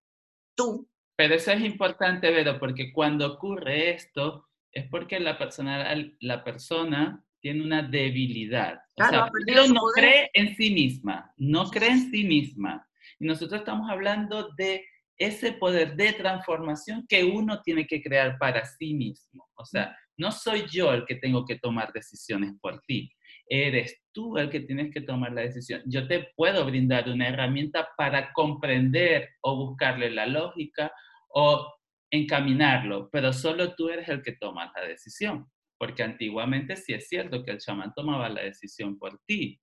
tú. 0.54 0.88
Pero 1.16 1.34
eso 1.34 1.50
es 1.50 1.60
importante, 1.60 2.30
Vero, 2.30 2.58
porque 2.58 2.92
cuando 2.92 3.34
ocurre 3.34 3.90
esto, 3.90 4.47
es 4.72 4.86
porque 4.88 5.20
la 5.20 5.38
persona, 5.38 5.94
la 6.20 6.44
persona 6.44 7.24
tiene 7.40 7.64
una 7.64 7.82
debilidad. 7.82 8.80
Claro, 8.96 9.24
o 9.24 9.54
sea, 9.54 9.66
no 9.68 9.80
cree 9.94 10.30
en 10.34 10.56
sí 10.56 10.70
misma, 10.70 11.32
no 11.36 11.70
cree 11.70 11.90
en 11.90 12.10
sí 12.10 12.24
misma. 12.24 12.86
Y 13.18 13.26
nosotros 13.26 13.60
estamos 13.60 13.88
hablando 13.90 14.50
de 14.56 14.84
ese 15.16 15.52
poder 15.52 15.96
de 15.96 16.12
transformación 16.12 17.04
que 17.08 17.24
uno 17.24 17.60
tiene 17.62 17.86
que 17.86 18.02
crear 18.02 18.38
para 18.38 18.64
sí 18.64 18.94
mismo. 18.94 19.48
O 19.54 19.64
sea, 19.64 19.96
no 20.16 20.32
soy 20.32 20.66
yo 20.70 20.92
el 20.92 21.04
que 21.06 21.16
tengo 21.16 21.44
que 21.44 21.58
tomar 21.58 21.92
decisiones 21.92 22.54
por 22.60 22.80
ti, 22.82 23.10
eres 23.48 24.02
tú 24.12 24.36
el 24.36 24.50
que 24.50 24.60
tienes 24.60 24.92
que 24.92 25.00
tomar 25.00 25.32
la 25.32 25.42
decisión. 25.42 25.82
Yo 25.86 26.06
te 26.06 26.28
puedo 26.36 26.64
brindar 26.64 27.08
una 27.08 27.28
herramienta 27.28 27.88
para 27.96 28.32
comprender 28.32 29.30
o 29.40 29.56
buscarle 29.56 30.10
la 30.10 30.26
lógica 30.26 30.92
o 31.28 31.72
encaminarlo, 32.10 33.08
pero 33.10 33.32
solo 33.32 33.74
tú 33.74 33.88
eres 33.88 34.08
el 34.08 34.22
que 34.22 34.32
toma 34.32 34.72
la 34.74 34.86
decisión, 34.86 35.50
porque 35.78 36.02
antiguamente 36.02 36.76
sí 36.76 36.92
es 36.94 37.08
cierto 37.08 37.44
que 37.44 37.52
el 37.52 37.58
chamán 37.58 37.92
tomaba 37.94 38.28
la 38.28 38.42
decisión 38.42 38.98
por 38.98 39.20
ti. 39.26 39.60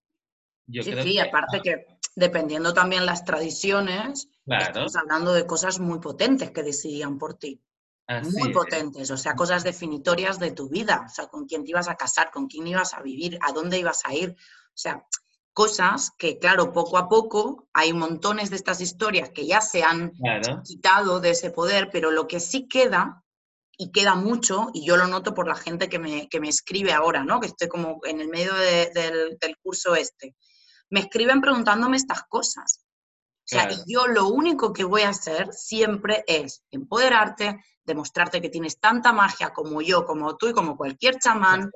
Yo 0.67 0.83
sí, 0.83 0.93
sí, 1.01 1.19
aparte 1.19 1.61
que 1.61 1.85
dependiendo 2.15 2.73
también 2.73 3.05
las 3.05 3.23
tradiciones, 3.23 4.29
estamos 4.45 4.95
hablando 4.95 5.33
de 5.33 5.45
cosas 5.45 5.79
muy 5.79 5.99
potentes 5.99 6.51
que 6.51 6.63
decidían 6.63 7.17
por 7.17 7.35
ti. 7.35 7.61
muy 8.33 8.51
potentes, 8.51 9.09
o 9.11 9.17
sea, 9.17 9.35
cosas 9.35 9.63
definitorias 9.63 10.39
de 10.39 10.51
tu 10.51 10.69
vida, 10.69 11.03
o 11.05 11.09
sea, 11.09 11.27
con 11.27 11.45
quién 11.45 11.63
te 11.63 11.71
ibas 11.71 11.87
a 11.87 11.95
casar, 11.95 12.31
con 12.31 12.47
quién 12.47 12.67
ibas 12.67 12.93
a 12.93 13.01
vivir, 13.01 13.37
a 13.41 13.51
dónde 13.51 13.79
ibas 13.79 14.05
a 14.05 14.13
ir, 14.13 14.31
o 14.31 14.77
sea, 14.77 15.03
cosas 15.55 16.11
que, 16.19 16.37
claro, 16.37 16.71
poco 16.71 16.99
a 16.99 17.09
poco 17.09 17.67
hay 17.73 17.93
montones 17.93 18.51
de 18.51 18.57
estas 18.57 18.81
historias 18.81 19.31
que 19.31 19.47
ya 19.47 19.61
se 19.61 19.83
han 19.83 20.11
quitado 20.63 21.19
de 21.19 21.31
ese 21.31 21.49
poder, 21.49 21.89
pero 21.91 22.11
lo 22.11 22.27
que 22.27 22.39
sí 22.39 22.67
queda, 22.67 23.23
y 23.77 23.91
queda 23.91 24.15
mucho, 24.15 24.67
y 24.73 24.85
yo 24.85 24.95
lo 24.97 25.07
noto 25.07 25.33
por 25.33 25.47
la 25.47 25.55
gente 25.55 25.89
que 25.89 25.99
me, 25.99 26.29
que 26.29 26.39
me 26.39 26.49
escribe 26.49 26.93
ahora, 26.93 27.23
¿no? 27.23 27.39
Que 27.39 27.47
estoy 27.47 27.67
como 27.67 27.99
en 28.03 28.21
el 28.21 28.27
medio 28.27 28.53
del, 28.53 29.37
del 29.39 29.57
curso 29.61 29.95
este 29.95 30.35
me 30.89 31.01
escriben 31.01 31.41
preguntándome 31.41 31.97
estas 31.97 32.23
cosas. 32.23 32.79
O 32.81 33.47
sea, 33.47 33.71
y 33.71 33.93
yo 33.93 34.07
lo 34.07 34.27
único 34.27 34.73
que 34.73 34.83
voy 34.83 35.03
a 35.03 35.09
hacer 35.09 35.53
siempre 35.53 36.23
es 36.25 36.63
empoderarte, 36.71 37.63
demostrarte 37.83 38.41
que 38.41 38.49
tienes 38.49 38.79
tanta 38.79 39.13
magia 39.13 39.53
como 39.53 39.81
yo, 39.81 40.05
como 40.05 40.35
tú 40.35 40.47
y 40.47 40.53
como 40.53 40.75
cualquier 40.75 41.19
chamán, 41.19 41.71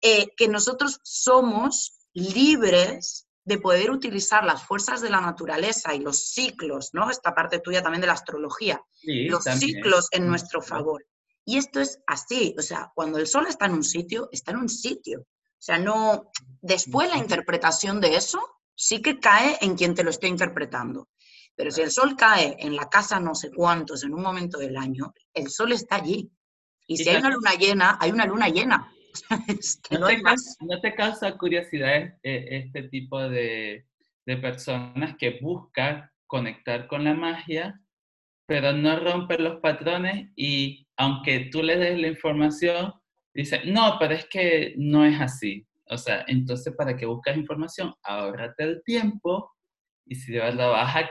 eh, 0.00 0.28
que 0.34 0.48
nosotros 0.48 0.98
somos 1.02 1.99
libres 2.12 3.26
de 3.44 3.58
poder 3.58 3.90
utilizar 3.90 4.44
las 4.44 4.62
fuerzas 4.62 5.00
de 5.00 5.10
la 5.10 5.20
naturaleza 5.20 5.94
y 5.94 6.00
los 6.00 6.28
ciclos, 6.30 6.90
¿no? 6.92 7.10
Esta 7.10 7.34
parte 7.34 7.58
tuya 7.58 7.82
también 7.82 8.00
de 8.00 8.06
la 8.06 8.12
astrología, 8.12 8.82
los 9.02 9.44
ciclos 9.44 10.08
en 10.12 10.26
nuestro 10.26 10.62
favor. 10.62 11.04
Y 11.44 11.56
esto 11.56 11.80
es 11.80 11.98
así, 12.06 12.54
o 12.58 12.62
sea, 12.62 12.92
cuando 12.94 13.18
el 13.18 13.26
sol 13.26 13.46
está 13.48 13.66
en 13.66 13.72
un 13.72 13.84
sitio, 13.84 14.28
está 14.30 14.52
en 14.52 14.58
un 14.58 14.68
sitio. 14.68 15.20
O 15.22 15.62
sea, 15.62 15.78
no. 15.78 16.30
Después 16.62 17.10
la 17.10 17.18
interpretación 17.18 18.00
de 18.00 18.14
eso 18.14 18.40
sí 18.74 19.02
que 19.02 19.18
cae 19.18 19.58
en 19.60 19.76
quien 19.76 19.94
te 19.94 20.04
lo 20.04 20.10
esté 20.10 20.26
interpretando. 20.26 21.08
Pero 21.54 21.70
si 21.70 21.82
el 21.82 21.90
sol 21.90 22.16
cae 22.16 22.56
en 22.58 22.74
la 22.74 22.88
casa 22.88 23.20
no 23.20 23.34
sé 23.34 23.50
cuántos 23.50 24.04
en 24.04 24.14
un 24.14 24.22
momento 24.22 24.58
del 24.58 24.76
año, 24.76 25.12
el 25.34 25.50
sol 25.50 25.72
está 25.72 25.96
allí. 25.96 26.30
Y 26.86 26.96
si 26.96 27.08
hay 27.08 27.16
una 27.16 27.30
luna 27.30 27.54
llena, 27.54 27.98
hay 28.00 28.10
una 28.10 28.24
luna 28.24 28.48
llena. 28.48 28.90
No, 29.90 30.06
te 30.06 30.22
causa, 30.22 30.56
¿No, 30.60 30.80
te 30.80 30.94
causa, 30.94 31.36
curiosidad 31.36 32.14
eh, 32.22 32.46
este 32.50 32.84
tipo 32.84 33.20
de, 33.28 33.86
de 34.26 34.36
personas 34.36 35.16
que 35.16 35.38
buscan 35.40 36.10
conectar 36.26 36.86
con 36.86 37.04
la 37.04 37.14
magia, 37.14 37.80
pero 38.46 38.72
no 38.72 38.98
rompen 38.98 39.44
los 39.44 39.60
patrones 39.60 40.28
y 40.36 40.86
aunque 40.96 41.48
tú 41.50 41.62
le 41.62 41.76
des 41.76 41.98
la 41.98 42.08
información, 42.08 42.92
dice, 43.34 43.62
no, 43.64 43.96
pero 43.98 44.14
es 44.14 44.26
que 44.26 44.74
no 44.76 45.04
es 45.04 45.20
así. 45.20 45.66
O 45.86 45.98
sea, 45.98 46.24
entonces, 46.28 46.74
¿para 46.76 46.96
qué 46.96 47.06
buscas 47.06 47.36
información? 47.36 47.94
Ahórrate 48.02 48.62
el 48.64 48.82
tiempo 48.84 49.50
y 50.06 50.14
si 50.14 50.36
vas 50.36 50.56
a, 50.58 51.10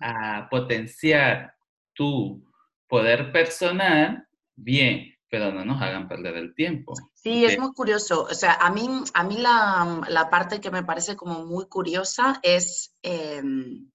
a 0.00 0.48
potenciar 0.48 1.54
tu 1.94 2.44
poder 2.86 3.32
personal, 3.32 4.26
bien, 4.56 5.14
pero 5.30 5.52
no 5.52 5.64
nos 5.64 5.80
hagan 5.80 6.08
perder 6.08 6.36
el 6.36 6.54
tiempo. 6.54 6.94
Sí, 7.14 7.44
es 7.44 7.58
muy 7.58 7.72
curioso. 7.72 8.24
O 8.24 8.34
sea, 8.34 8.54
a 8.54 8.70
mí, 8.70 8.88
a 9.14 9.24
mí 9.24 9.38
la, 9.38 10.00
la 10.08 10.28
parte 10.28 10.60
que 10.60 10.70
me 10.70 10.82
parece 10.82 11.16
como 11.16 11.46
muy 11.46 11.66
curiosa 11.66 12.40
es 12.42 12.92
em, 13.02 13.88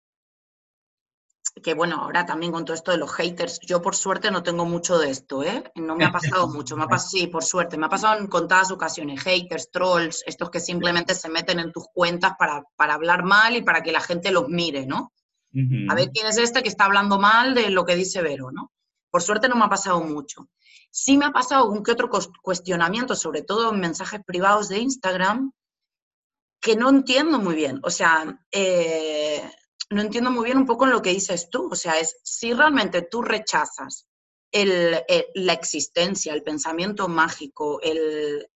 que 1.61 1.73
bueno, 1.73 1.97
ahora 1.97 2.25
también 2.25 2.51
con 2.51 2.65
todo 2.65 2.75
esto 2.75 2.91
de 2.91 2.97
los 2.97 3.13
haters, 3.13 3.59
yo 3.61 3.81
por 3.81 3.95
suerte 3.95 4.29
no 4.31 4.43
tengo 4.43 4.65
mucho 4.65 4.97
de 4.97 5.09
esto, 5.09 5.43
¿eh? 5.43 5.63
No 5.75 5.95
me 5.95 6.05
ha 6.05 6.11
pasado 6.11 6.47
mucho, 6.47 6.75
me 6.75 6.83
ha 6.83 6.87
pasado, 6.87 7.09
sí, 7.09 7.27
por 7.27 7.43
suerte, 7.43 7.77
me 7.77 7.85
ha 7.85 7.89
pasado 7.89 8.19
en 8.19 8.27
contadas 8.27 8.71
ocasiones, 8.71 9.21
haters, 9.21 9.71
trolls, 9.71 10.23
estos 10.25 10.49
que 10.49 10.59
simplemente 10.59 11.13
se 11.15 11.29
meten 11.29 11.59
en 11.59 11.71
tus 11.71 11.87
cuentas 11.93 12.33
para, 12.37 12.63
para 12.75 12.95
hablar 12.95 13.23
mal 13.23 13.55
y 13.55 13.61
para 13.61 13.83
que 13.83 13.91
la 13.91 14.01
gente 14.01 14.31
los 14.31 14.49
mire, 14.49 14.85
¿no? 14.85 15.11
A 15.89 15.95
ver 15.95 16.11
quién 16.13 16.27
es 16.27 16.37
este 16.37 16.61
que 16.61 16.67
está 16.67 16.83
hablando 16.83 17.17
mal 17.17 17.55
de 17.55 17.69
lo 17.69 17.85
que 17.85 17.95
dice 17.95 18.21
Vero, 18.21 18.51
¿no? 18.51 18.73
Por 19.15 19.21
suerte 19.21 19.47
no 19.47 19.55
me 19.55 19.63
ha 19.63 19.69
pasado 19.69 20.01
mucho. 20.01 20.49
Sí 20.91 21.17
me 21.17 21.23
ha 21.23 21.31
pasado 21.31 21.63
algún 21.63 21.83
que 21.83 21.93
otro 21.93 22.09
cuestionamiento, 22.41 23.15
sobre 23.15 23.43
todo 23.43 23.71
en 23.71 23.79
mensajes 23.79 24.19
privados 24.25 24.67
de 24.67 24.79
Instagram, 24.79 25.53
que 26.59 26.75
no 26.75 26.89
entiendo 26.89 27.39
muy 27.39 27.55
bien. 27.55 27.79
O 27.83 27.89
sea, 27.89 28.45
eh, 28.51 29.49
no 29.89 30.01
entiendo 30.01 30.31
muy 30.31 30.43
bien 30.43 30.57
un 30.57 30.65
poco 30.65 30.83
en 30.83 30.91
lo 30.91 31.01
que 31.01 31.13
dices 31.13 31.49
tú. 31.49 31.69
O 31.71 31.77
sea, 31.77 31.97
es 31.97 32.17
si 32.23 32.51
realmente 32.51 33.03
tú 33.03 33.21
rechazas 33.21 34.05
el, 34.51 35.01
la 35.35 35.53
existencia, 35.53 36.33
el 36.33 36.43
pensamiento 36.43 37.07
mágico, 37.07 37.79
el, 37.81 38.49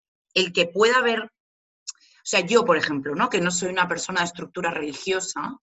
que 0.54 0.66
pueda 0.66 0.98
haber. 0.98 1.22
O 1.22 2.26
sea, 2.26 2.42
yo, 2.42 2.66
por 2.66 2.76
ejemplo, 2.76 3.16
¿no? 3.16 3.30
que 3.30 3.40
no 3.40 3.50
soy 3.50 3.70
una 3.70 3.88
persona 3.88 4.20
de 4.20 4.26
estructura 4.26 4.72
religiosa, 4.72 5.58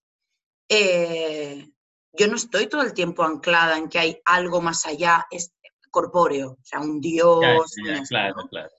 eh, 0.70 1.70
yo 2.18 2.28
no 2.28 2.36
estoy 2.36 2.68
todo 2.68 2.82
el 2.82 2.94
tiempo 2.94 3.22
anclada 3.22 3.78
en 3.78 3.88
que 3.88 3.98
hay 3.98 4.20
algo 4.24 4.60
más 4.60 4.86
allá 4.86 5.26
corpóreo, 5.96 6.50
o 6.50 6.64
sea, 6.64 6.80
un 6.80 7.00
Dios. 7.00 7.72
claro, 8.08 8.46
claro. 8.50 8.70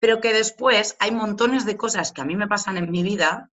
Pero 0.00 0.22
que 0.22 0.32
después 0.32 0.96
hay 1.00 1.10
montones 1.10 1.66
de 1.66 1.76
cosas 1.76 2.12
que 2.12 2.22
a 2.22 2.24
mí 2.24 2.34
me 2.34 2.48
pasan 2.48 2.78
en 2.78 2.90
mi 2.90 3.02
vida 3.02 3.50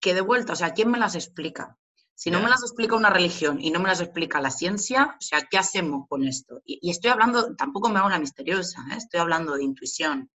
que 0.00 0.14
de 0.14 0.22
vuelta, 0.22 0.54
o 0.54 0.56
sea, 0.56 0.72
¿quién 0.72 0.90
me 0.90 0.98
las 0.98 1.14
explica? 1.14 1.76
Si 2.14 2.30
no 2.30 2.40
me 2.40 2.48
las 2.48 2.62
explica 2.62 2.96
una 2.96 3.10
religión 3.10 3.60
y 3.60 3.70
no 3.70 3.78
me 3.78 3.88
las 3.88 4.00
explica 4.00 4.40
la 4.40 4.50
ciencia, 4.50 5.16
o 5.18 5.20
sea, 5.20 5.42
¿qué 5.50 5.58
hacemos 5.58 6.06
con 6.08 6.24
esto? 6.24 6.62
Y, 6.64 6.90
estoy 6.90 7.10
hablando, 7.10 7.54
tampoco 7.56 7.90
me 7.90 7.98
hago 7.98 8.08
la 8.08 8.18
misteriosa, 8.18 8.80
¿eh? 8.90 8.96
estoy 8.96 9.20
hablando 9.20 9.54
de 9.54 9.64
intuición. 9.64 10.30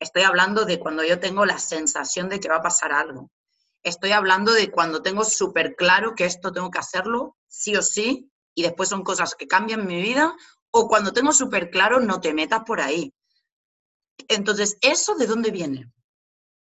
Estoy 0.00 0.22
hablando 0.22 0.64
de 0.64 0.78
cuando 0.78 1.04
yo 1.04 1.20
tengo 1.20 1.44
la 1.44 1.58
sensación 1.58 2.30
de 2.30 2.40
que 2.40 2.48
va 2.48 2.56
a 2.56 2.62
pasar 2.62 2.92
algo. 2.92 3.30
Estoy 3.82 4.12
hablando 4.12 4.52
de 4.52 4.70
cuando 4.70 5.02
tengo 5.02 5.22
súper 5.22 5.76
claro 5.76 6.14
que 6.14 6.24
esto 6.24 6.50
tengo 6.50 6.70
que 6.70 6.78
hacerlo, 6.78 7.36
sí 7.56 7.74
o 7.76 7.82
sí, 7.82 8.30
y 8.54 8.62
después 8.62 8.88
son 8.88 9.02
cosas 9.02 9.34
que 9.34 9.46
cambian 9.46 9.86
mi 9.86 10.00
vida, 10.00 10.34
o 10.70 10.88
cuando 10.88 11.12
tengo 11.12 11.32
súper 11.32 11.70
claro, 11.70 12.00
no 12.00 12.20
te 12.20 12.34
metas 12.34 12.62
por 12.66 12.80
ahí. 12.80 13.14
Entonces, 14.28 14.78
¿eso 14.80 15.14
de 15.14 15.26
dónde 15.26 15.50
viene? 15.50 15.92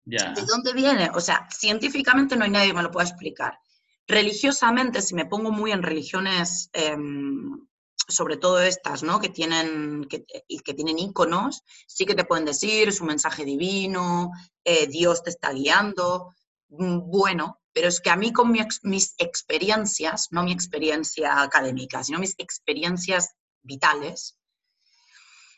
¿De 0.05 0.43
dónde 0.47 0.73
viene? 0.73 1.11
O 1.15 1.21
sea, 1.21 1.49
científicamente 1.51 2.37
no 2.37 2.45
hay 2.45 2.51
nadie 2.51 2.69
que 2.69 2.75
me 2.75 2.83
lo 2.83 2.91
pueda 2.91 3.09
explicar 3.09 3.59
religiosamente, 4.07 5.03
si 5.03 5.15
me 5.15 5.27
pongo 5.27 5.51
muy 5.51 5.73
en 5.73 5.83
religiones 5.83 6.71
em, 6.73 7.67
sobre 8.09 8.37
todo 8.37 8.61
estas, 8.61 9.03
¿no? 9.03 9.21
Que 9.21 9.31
tienen, 9.31 10.07
que, 10.09 10.25
que 10.25 10.75
tienen 10.75 10.99
iconos, 10.99 11.65
sí 11.87 12.07
que 12.07 12.15
te 12.15 12.25
pueden 12.25 12.45
decir 12.45 12.93
su 12.93 13.05
mensaje 13.05 13.45
divino, 13.45 14.31
eh, 14.65 14.87
Dios 14.87 15.23
te 15.25 15.31
está 15.31 15.53
guiando. 15.53 16.35
Mm, 16.69 17.11
bueno, 17.11 17.61
pero 17.77 17.89
es 17.89 18.01
que 18.01 18.09
a 18.09 18.17
mí 18.17 18.33
con 18.33 18.51
mis 18.53 19.15
experiencias, 19.19 20.29
no 20.31 20.43
mi 20.43 20.51
experiencia 20.51 21.43
académica, 21.43 22.03
sino 22.03 22.19
mis 22.19 22.35
experiencias 22.39 23.35
vitales, 23.61 24.39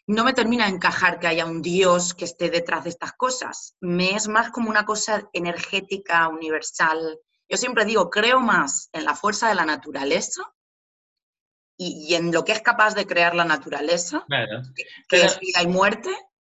no 0.08 0.24
me 0.24 0.32
termina 0.32 0.64
de 0.64 0.72
encajar 0.72 1.20
que 1.20 1.28
haya 1.28 1.46
un 1.46 1.62
Dios 1.62 2.14
que 2.14 2.24
esté 2.24 2.50
detrás 2.50 2.82
de 2.82 2.90
estas 2.90 3.12
cosas. 3.12 3.76
Me 3.80 4.16
es 4.16 4.26
más 4.26 4.50
como 4.50 4.68
una 4.68 4.84
cosa 4.84 5.30
energética, 5.32 6.26
universal. 6.26 7.20
Yo 7.48 7.56
siempre 7.56 7.84
digo, 7.84 8.10
creo 8.10 8.40
más 8.40 8.90
en 8.92 9.04
la 9.04 9.14
fuerza 9.14 9.48
de 9.48 9.54
la 9.54 9.64
naturaleza 9.64 10.42
y, 11.76 12.16
en 12.16 12.32
lo 12.32 12.44
que 12.44 12.50
es 12.50 12.62
capaz 12.62 12.96
de 12.96 13.06
crear 13.06 13.36
la 13.36 13.44
naturaleza, 13.44 14.26
que, 15.08 15.22
es 15.22 15.38
vida 15.38 15.62
y 15.62 15.68
muerte, 15.68 16.10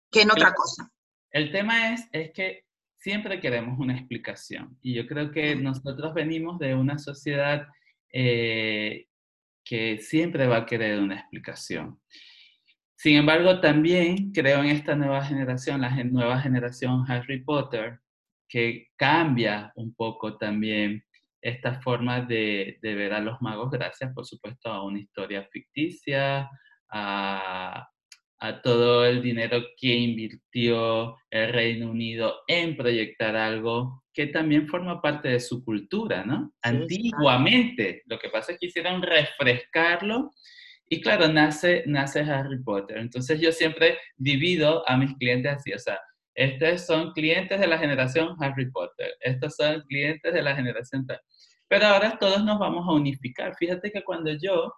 que 0.10 0.22
en 0.22 0.32
otra 0.32 0.54
cosa. 0.54 0.90
El 1.30 1.52
tema 1.52 1.94
es, 1.94 2.08
es 2.14 2.32
que 2.32 2.67
siempre 3.08 3.40
queremos 3.40 3.80
una 3.80 3.94
explicación. 3.96 4.78
Y 4.82 4.94
yo 4.94 5.08
creo 5.08 5.32
que 5.32 5.56
nosotros 5.56 6.14
venimos 6.14 6.60
de 6.60 6.76
una 6.76 6.98
sociedad 6.98 7.66
eh, 8.12 9.06
que 9.64 10.00
siempre 10.00 10.46
va 10.46 10.58
a 10.58 10.66
querer 10.66 11.00
una 11.00 11.16
explicación. 11.16 12.02
Sin 12.98 13.16
embargo, 13.16 13.62
también 13.62 14.34
creo 14.34 14.62
en 14.62 14.72
esta 14.72 14.94
nueva 14.94 15.24
generación, 15.24 15.80
la 15.80 16.04
nueva 16.04 16.42
generación 16.42 17.06
Harry 17.08 17.46
Potter, 17.46 18.00
que 18.50 18.88
cambia 18.98 19.72
un 19.76 19.96
poco 19.96 20.38
también 20.38 21.02
esta 21.42 21.80
forma 21.80 22.20
de, 22.20 22.78
ver 22.82 23.14
a 23.14 23.22
los 23.22 23.42
magos. 23.42 23.72
Gracias, 23.72 24.14
por 24.14 24.26
supuesto, 24.26 24.68
a 24.68 24.84
una 24.84 25.00
historia 25.00 25.48
ficticia, 25.50 26.50
a, 26.90 27.88
todo 28.62 29.06
el 29.06 29.22
dinero 29.22 29.64
que 29.78 29.96
invirtió 29.96 31.18
el 31.30 31.54
Reino 31.54 31.90
Unido 31.90 32.42
en 32.48 32.78
proyectar 32.78 33.36
algo 33.36 34.04
que 34.14 34.28
también 34.28 34.68
forma 34.68 35.02
parte 35.02 35.30
de 35.30 35.40
su 35.40 35.64
cultura, 35.64 36.24
¿no? 36.24 36.54
Antiguamente, 36.62 38.04
lo 38.06 38.20
que 38.20 38.30
pasa 38.30 38.52
es 38.52 38.60
que 38.60 38.68
quisieron 38.68 39.02
refrescarlo 39.02 40.32
y 40.90 41.02
claro, 41.02 41.28
nace, 41.28 41.84
nace 41.86 42.22
Harry 42.22 42.64
Potter. 42.64 42.98
Entonces 42.98 43.40
yo 43.42 43.52
siempre 43.52 43.98
divido 44.16 44.88
a 44.90 44.98
mis 44.98 45.14
clientes 45.18 45.52
así, 45.52 45.74
o 45.74 45.80
sea, 45.80 46.00
estos 46.34 46.86
son 46.86 47.12
clientes 47.14 47.60
de 47.60 47.68
la 47.68 47.78
generación 47.78 48.36
Harry 48.40 48.70
Potter, 48.72 49.14
estos 49.22 49.56
son 49.56 49.82
clientes 49.82 50.34
de 50.34 50.42
la 50.42 50.56
generación 50.56 51.06
tal. 51.06 51.20
Pero 51.68 51.88
ahora 51.88 52.18
todos 52.20 52.44
nos 52.44 52.60
vamos 52.60 52.88
a 52.88 52.94
unificar. 52.94 53.56
Fíjate 53.58 53.92
que 53.92 54.04
cuando 54.04 54.32
yo 54.32 54.72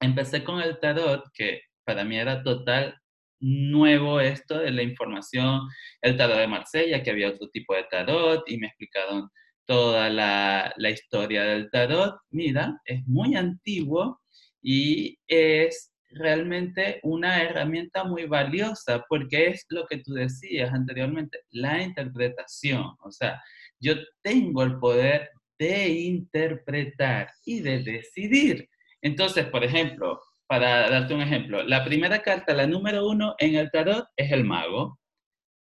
empecé 0.00 0.42
con 0.42 0.60
el 0.60 0.78
tarot, 0.80 1.24
que 1.34 1.60
para 1.84 2.04
mí 2.04 2.16
era 2.16 2.42
total 2.42 2.96
nuevo 3.42 4.20
esto 4.20 4.58
de 4.60 4.70
la 4.70 4.82
información, 4.82 5.62
el 6.00 6.16
tarot 6.16 6.38
de 6.38 6.46
Marsella, 6.46 7.02
que 7.02 7.10
había 7.10 7.30
otro 7.30 7.48
tipo 7.50 7.74
de 7.74 7.84
tarot, 7.90 8.48
y 8.48 8.58
me 8.58 8.68
explicaron 8.68 9.28
toda 9.66 10.08
la, 10.10 10.72
historia 10.90 11.42
del 11.44 11.70
tarot. 11.70 12.16
Mira, 12.30 12.80
es 12.84 13.04
muy 13.06 13.34
antiguo 13.34 14.20
y 14.62 15.18
es 15.26 15.92
realmente 16.10 17.00
una 17.02 17.42
herramienta 17.42 18.04
muy 18.04 18.26
valiosa 18.26 19.04
porque 19.08 19.48
es 19.48 19.64
lo 19.70 19.86
que 19.86 19.98
tú 19.98 20.12
decías 20.12 20.72
anteriormente, 20.72 21.40
la 21.50 21.82
interpretación. 21.82 22.94
O 23.02 23.10
sea, 23.10 23.42
yo 23.80 23.94
tengo 24.22 24.62
el 24.62 24.78
poder 24.78 25.30
de 25.58 25.88
interpretar 25.88 27.30
y 27.44 27.60
de 27.60 27.82
decidir. 27.82 28.68
Entonces, 29.00 29.46
por 29.46 29.64
ejemplo, 29.64 30.20
para 30.46 30.90
darte 30.90 31.14
un 31.14 31.22
ejemplo, 31.22 31.62
la 31.62 31.84
primera 31.84 32.20
carta, 32.20 32.54
la 32.54 32.66
número 32.66 33.08
uno 33.08 33.34
en 33.38 33.54
el 33.54 33.70
tarot, 33.70 34.06
es 34.16 34.32
el 34.32 34.44
mago. 34.44 34.98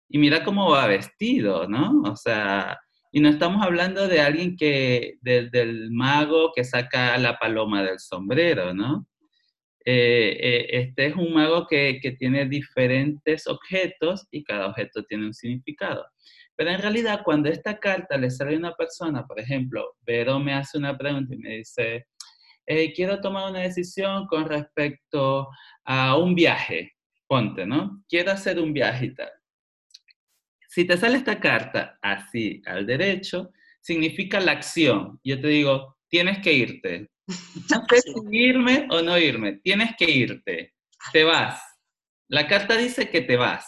Y 0.08 0.18
mira 0.18 0.44
cómo 0.44 0.70
va 0.70 0.86
vestido, 0.86 1.66
¿no? 1.68 2.02
O 2.02 2.16
sea, 2.16 2.78
y 3.10 3.20
no 3.20 3.28
estamos 3.28 3.64
hablando 3.64 4.08
de 4.08 4.20
alguien 4.20 4.56
que, 4.56 5.14
del 5.22 5.90
mago 5.90 6.52
que 6.54 6.64
saca 6.64 7.16
la 7.18 7.38
paloma 7.38 7.82
del 7.82 7.98
sombrero, 7.98 8.74
¿no? 8.74 9.06
Eh, 9.84 10.36
eh, 10.40 10.66
este 10.70 11.06
es 11.06 11.14
un 11.14 11.32
mago 11.32 11.66
que, 11.66 12.00
que, 12.02 12.12
tiene 12.12 12.46
diferentes 12.46 13.46
objetos 13.46 14.26
y 14.32 14.42
cada 14.42 14.66
objeto 14.66 15.04
tiene 15.04 15.26
un 15.26 15.34
significado. 15.34 16.04
Pero 16.56 16.70
en 16.70 16.80
realidad, 16.82 17.20
cuando 17.24 17.48
esta 17.48 17.78
carta 17.78 18.16
le 18.16 18.30
sale 18.30 18.56
a 18.56 18.58
una 18.58 18.74
persona, 18.74 19.24
por 19.26 19.38
ejemplo, 19.38 19.94
Vero 20.00 20.40
me 20.40 20.54
hace 20.54 20.76
una 20.76 20.98
pregunta 20.98 21.34
y 21.34 21.38
me 21.38 21.56
dice, 21.58 22.06
eh, 22.66 22.92
quiero 22.92 23.20
tomar 23.20 23.50
una 23.50 23.60
decisión 23.60 24.26
con 24.26 24.48
respecto 24.48 25.48
a 25.84 26.16
un 26.16 26.34
viaje, 26.34 26.94
ponte, 27.26 27.64
¿no? 27.64 28.02
Quiero 28.08 28.32
hacer 28.32 28.58
un 28.58 28.72
viaje 28.72 29.06
y 29.06 29.14
tal. 29.14 29.30
Si 30.68 30.84
te 30.84 30.96
sale 30.96 31.18
esta 31.18 31.40
carta 31.40 31.98
así 32.02 32.60
al 32.66 32.86
derecho, 32.86 33.50
significa 33.80 34.40
la 34.40 34.52
acción. 34.52 35.20
Yo 35.22 35.40
te 35.40 35.48
digo, 35.48 35.96
tienes 36.08 36.38
que 36.40 36.52
irte. 36.52 37.10
No 37.70 37.84
sé 37.88 38.00
si 38.02 38.12
irme 38.30 38.86
o 38.90 39.02
no 39.02 39.18
irme, 39.18 39.54
tienes 39.54 39.96
que 39.96 40.08
irte. 40.08 40.74
Te 41.12 41.24
vas. 41.24 41.60
La 42.28 42.46
carta 42.46 42.76
dice 42.76 43.08
que 43.10 43.22
te 43.22 43.36
vas. 43.36 43.66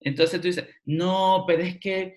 Entonces 0.00 0.40
tú 0.40 0.46
dices, 0.46 0.68
no, 0.84 1.44
pero 1.46 1.62
es 1.62 1.78
que 1.78 2.14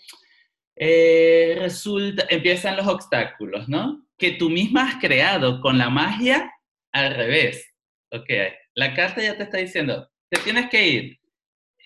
eh, 0.76 1.58
resulta, 1.60 2.26
empiezan 2.30 2.78
los 2.78 2.88
obstáculos, 2.88 3.68
¿no? 3.68 4.09
Que 4.20 4.32
tú 4.32 4.50
misma 4.50 4.90
has 4.90 4.96
creado 4.98 5.62
con 5.62 5.78
la 5.78 5.90
magia 5.90 6.54
al 6.92 7.16
revés. 7.16 7.74
Ok, 8.12 8.30
la 8.76 8.94
carta 8.94 9.22
ya 9.22 9.38
te 9.38 9.44
está 9.44 9.58
diciendo, 9.58 10.10
te 10.30 10.40
tienes 10.42 10.70
que 10.70 10.88
ir, 10.88 11.20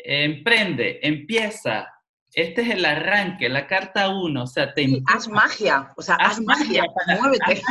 emprende, 0.03 0.99
empieza, 1.01 1.87
este 2.33 2.61
es 2.61 2.69
el 2.71 2.85
arranque, 2.85 3.49
la 3.49 3.67
carta 3.67 4.09
1, 4.09 4.43
o 4.43 4.47
sea, 4.47 4.73
te... 4.73 5.01
haz 5.07 5.27
magia, 5.27 5.93
o 5.95 6.01
sea, 6.01 6.15
haz, 6.15 6.41
magia, 6.41 6.83
muévete. 7.19 7.61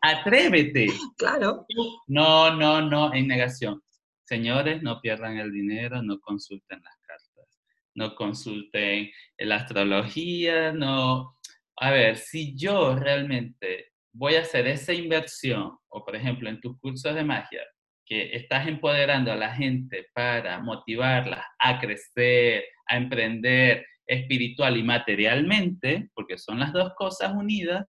Atrévete. 0.00 0.86
Claro. 1.16 1.66
No, 2.06 2.54
no, 2.54 2.82
no, 2.82 3.14
en 3.14 3.28
negación. 3.28 3.82
Señores, 4.24 4.82
no 4.82 5.00
pierdan 5.00 5.38
el 5.38 5.52
dinero, 5.52 6.02
no 6.02 6.18
consulten 6.20 6.82
las 6.82 6.96
cartas, 7.00 7.60
no 7.94 8.14
consulten 8.14 9.10
la 9.38 9.56
astrología, 9.56 10.72
no... 10.72 11.36
A 11.80 11.92
ver, 11.92 12.16
si 12.16 12.56
yo 12.56 12.96
realmente 12.96 13.92
voy 14.18 14.34
a 14.34 14.40
hacer 14.40 14.66
esa 14.66 14.92
inversión, 14.92 15.78
o 15.88 16.04
por 16.04 16.16
ejemplo 16.16 16.48
en 16.48 16.60
tus 16.60 16.78
cursos 16.80 17.14
de 17.14 17.22
magia, 17.22 17.62
que 18.04 18.34
estás 18.34 18.66
empoderando 18.66 19.30
a 19.30 19.36
la 19.36 19.54
gente 19.54 20.06
para 20.12 20.58
motivarla 20.60 21.46
a 21.58 21.78
crecer, 21.78 22.64
a 22.88 22.96
emprender, 22.96 23.86
espiritual 24.06 24.76
y 24.76 24.82
materialmente, 24.82 26.10
porque 26.14 26.36
son 26.36 26.58
las 26.58 26.72
dos 26.72 26.94
cosas 26.96 27.32
unidas, 27.32 27.86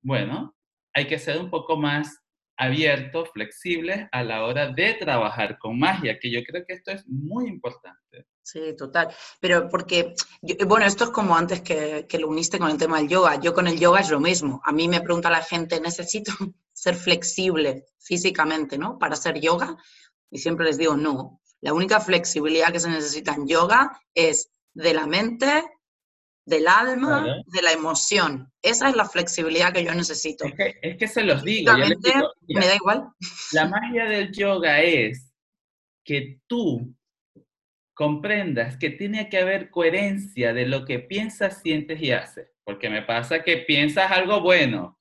bueno, 0.00 0.54
hay 0.94 1.06
que 1.06 1.18
ser 1.18 1.40
un 1.40 1.50
poco 1.50 1.76
más 1.76 2.21
abiertos, 2.56 3.30
flexibles 3.32 4.08
a 4.12 4.22
la 4.22 4.44
hora 4.44 4.68
de 4.68 4.94
trabajar 4.94 5.58
con 5.58 5.78
magia, 5.78 6.18
que 6.18 6.30
yo 6.30 6.40
creo 6.44 6.64
que 6.66 6.74
esto 6.74 6.90
es 6.92 7.06
muy 7.06 7.48
importante. 7.48 8.26
Sí, 8.42 8.74
total. 8.76 9.14
Pero 9.40 9.68
porque, 9.68 10.14
bueno, 10.66 10.84
esto 10.84 11.04
es 11.04 11.10
como 11.10 11.36
antes 11.36 11.60
que, 11.60 12.06
que, 12.08 12.18
lo 12.18 12.28
uniste 12.28 12.58
con 12.58 12.70
el 12.70 12.78
tema 12.78 12.98
del 12.98 13.08
yoga. 13.08 13.40
Yo 13.40 13.54
con 13.54 13.68
el 13.68 13.78
yoga 13.78 14.00
es 14.00 14.10
lo 14.10 14.20
mismo. 14.20 14.60
A 14.64 14.72
mí 14.72 14.88
me 14.88 15.00
pregunta 15.00 15.30
la 15.30 15.42
gente, 15.42 15.80
necesito 15.80 16.32
ser 16.72 16.96
flexible 16.96 17.86
físicamente, 18.00 18.78
¿no? 18.78 18.98
Para 18.98 19.14
hacer 19.14 19.40
yoga. 19.40 19.76
Y 20.30 20.38
siempre 20.38 20.66
les 20.66 20.78
digo, 20.78 20.96
no. 20.96 21.40
La 21.60 21.72
única 21.72 22.00
flexibilidad 22.00 22.72
que 22.72 22.80
se 22.80 22.90
necesita 22.90 23.34
en 23.34 23.46
yoga 23.46 23.96
es 24.14 24.50
de 24.74 24.94
la 24.94 25.06
mente, 25.06 25.62
del 26.44 26.66
alma, 26.66 27.42
de 27.46 27.62
la 27.62 27.72
emoción. 27.72 28.50
Esa 28.62 28.88
es 28.88 28.96
la 28.96 29.08
flexibilidad 29.08 29.72
que 29.72 29.84
yo 29.84 29.94
necesito. 29.94 30.44
Es 30.44 30.96
que, 30.96 31.08
se 31.08 31.22
los 31.22 31.42
digo. 31.42 31.72
me 32.48 32.66
da 32.66 32.74
igual. 32.74 33.08
La 33.52 33.66
magia 33.66 34.06
del 34.06 34.32
yoga 34.32 34.80
es 34.80 35.32
que 36.04 36.40
tú 36.46 36.94
comprendas 37.94 38.76
que 38.76 38.90
tiene 38.90 39.28
que 39.28 39.38
haber 39.38 39.70
coherencia 39.70 40.52
de 40.52 40.66
lo 40.66 40.84
que 40.84 40.98
piensas, 40.98 41.60
sientes 41.60 42.00
y 42.02 42.10
haces. 42.10 42.48
Porque 42.64 42.90
me 42.90 43.02
pasa 43.02 43.42
que 43.42 43.58
piensas 43.58 44.10
algo 44.10 44.40
bueno 44.40 44.98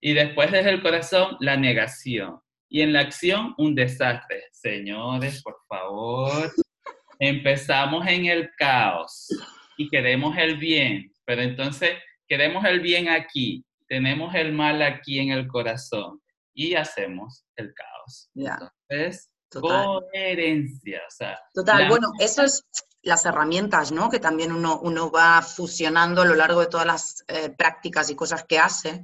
y 0.00 0.12
después 0.12 0.52
desde 0.52 0.70
el 0.70 0.82
corazón 0.82 1.36
la 1.40 1.56
negación. 1.56 2.40
Y 2.68 2.82
en 2.82 2.92
la 2.92 3.00
acción 3.00 3.54
un 3.56 3.74
desastre. 3.74 4.44
Señores, 4.52 5.42
por 5.42 5.56
favor, 5.68 6.52
empezamos 7.18 8.06
en 8.06 8.26
el 8.26 8.50
caos 8.56 9.28
y 9.76 9.88
queremos 9.88 10.36
el 10.36 10.56
bien, 10.58 11.12
pero 11.24 11.42
entonces 11.42 11.90
queremos 12.26 12.64
el 12.64 12.80
bien 12.80 13.08
aquí, 13.08 13.64
tenemos 13.88 14.34
el 14.34 14.52
mal 14.52 14.82
aquí 14.82 15.18
en 15.18 15.30
el 15.30 15.46
corazón 15.46 16.20
y 16.54 16.74
hacemos 16.74 17.44
el 17.56 17.74
caos. 17.74 18.30
Entonces, 18.34 19.30
coherencia. 19.50 21.02
O 21.06 21.10
sea, 21.10 21.38
Total, 21.52 21.88
bueno, 21.88 22.12
eso 22.18 22.42
es 22.42 22.64
las 23.02 23.26
herramientas, 23.26 23.92
¿no? 23.92 24.10
Que 24.10 24.18
también 24.18 24.52
uno, 24.52 24.80
uno 24.80 25.10
va 25.10 25.42
fusionando 25.42 26.22
a 26.22 26.24
lo 26.24 26.34
largo 26.34 26.60
de 26.60 26.66
todas 26.66 26.86
las 26.86 27.24
eh, 27.28 27.50
prácticas 27.50 28.10
y 28.10 28.16
cosas 28.16 28.44
que 28.44 28.58
hace, 28.58 29.02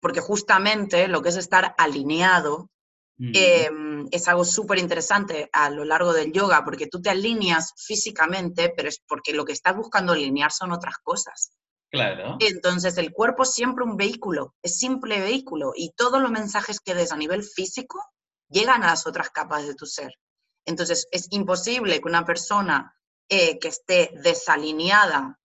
porque 0.00 0.20
justamente 0.20 1.08
lo 1.08 1.22
que 1.22 1.30
es 1.30 1.36
estar 1.36 1.74
alineado, 1.78 2.70
em, 3.18 4.08
es 4.10 4.26
algo 4.28 4.44
súper 4.44 4.78
interesante 4.78 5.48
a 5.52 5.70
lo 5.70 5.84
largo 5.84 6.12
del 6.12 6.32
yoga, 6.32 6.64
porque 6.64 6.86
tú 6.86 7.00
te 7.00 7.10
alineas 7.10 7.72
físicamente, 7.76 8.72
pero 8.76 8.88
es 8.88 9.00
porque 9.06 9.32
lo 9.32 9.44
que 9.44 9.52
estás 9.52 9.76
buscando 9.76 10.12
alinear 10.12 10.50
son 10.50 10.72
otras 10.72 10.96
cosas. 11.02 11.52
Claro. 11.90 12.36
Entonces, 12.40 12.96
el 12.96 13.12
cuerpo 13.12 13.42
es 13.42 13.52
siempre 13.52 13.84
un 13.84 13.96
vehículo, 13.96 14.54
es 14.62 14.78
simple 14.78 15.20
vehículo, 15.20 15.72
y 15.76 15.92
todos 15.92 16.22
los 16.22 16.30
mensajes 16.30 16.80
que 16.80 16.94
des 16.94 17.12
a 17.12 17.16
nivel 17.16 17.44
físico 17.44 18.02
llegan 18.48 18.82
a 18.82 18.88
las 18.88 19.06
otras 19.06 19.30
capas 19.30 19.66
de 19.66 19.74
tu 19.74 19.86
ser. 19.86 20.12
Entonces, 20.64 21.06
es 21.10 21.26
imposible 21.30 22.00
que 22.00 22.08
una 22.08 22.24
persona 22.24 22.96
eh, 23.28 23.58
que 23.58 23.68
esté 23.68 24.10
desalineada 24.22 25.38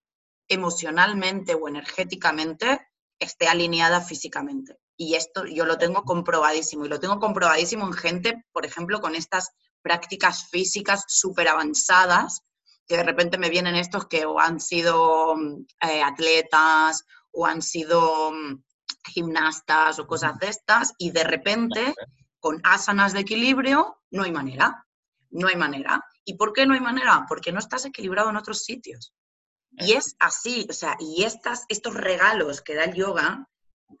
emocionalmente 0.48 1.54
o 1.54 1.68
energéticamente 1.68 2.88
esté 3.18 3.48
alineada 3.48 4.00
físicamente. 4.00 4.78
Y 5.00 5.14
esto 5.14 5.46
yo 5.46 5.64
lo 5.64 5.78
tengo 5.78 6.02
comprobadísimo. 6.02 6.84
Y 6.84 6.88
lo 6.88 7.00
tengo 7.00 7.18
comprobadísimo 7.20 7.86
en 7.86 7.92
gente, 7.94 8.44
por 8.52 8.66
ejemplo, 8.66 9.00
con 9.00 9.14
estas 9.14 9.52
prácticas 9.80 10.50
físicas 10.50 11.04
súper 11.06 11.48
avanzadas, 11.48 12.42
que 12.86 12.96
de 12.96 13.04
repente 13.04 13.38
me 13.38 13.48
vienen 13.48 13.76
estos 13.76 14.06
que 14.06 14.26
o 14.26 14.40
han 14.40 14.60
sido 14.60 15.36
eh, 15.80 16.02
atletas 16.02 17.04
o 17.30 17.46
han 17.46 17.62
sido 17.62 18.32
mm, 18.32 18.62
gimnastas 19.06 20.00
o 20.00 20.06
cosas 20.06 20.36
de 20.38 20.48
estas, 20.48 20.92
y 20.98 21.12
de 21.12 21.22
repente, 21.24 21.94
con 22.40 22.60
asanas 22.64 23.12
de 23.12 23.20
equilibrio, 23.20 24.00
no 24.10 24.24
hay 24.24 24.32
manera. 24.32 24.84
No 25.30 25.46
hay 25.46 25.56
manera. 25.56 26.04
¿Y 26.24 26.34
por 26.34 26.52
qué 26.52 26.66
no 26.66 26.74
hay 26.74 26.80
manera? 26.80 27.24
Porque 27.28 27.52
no 27.52 27.60
estás 27.60 27.84
equilibrado 27.84 28.30
en 28.30 28.36
otros 28.36 28.64
sitios. 28.64 29.12
Y 29.70 29.92
es 29.92 30.16
así, 30.18 30.66
o 30.68 30.72
sea, 30.72 30.96
y 30.98 31.22
estas, 31.24 31.64
estos 31.68 31.94
regalos 31.94 32.62
que 32.62 32.74
da 32.74 32.84
el 32.84 32.94
yoga, 32.94 33.48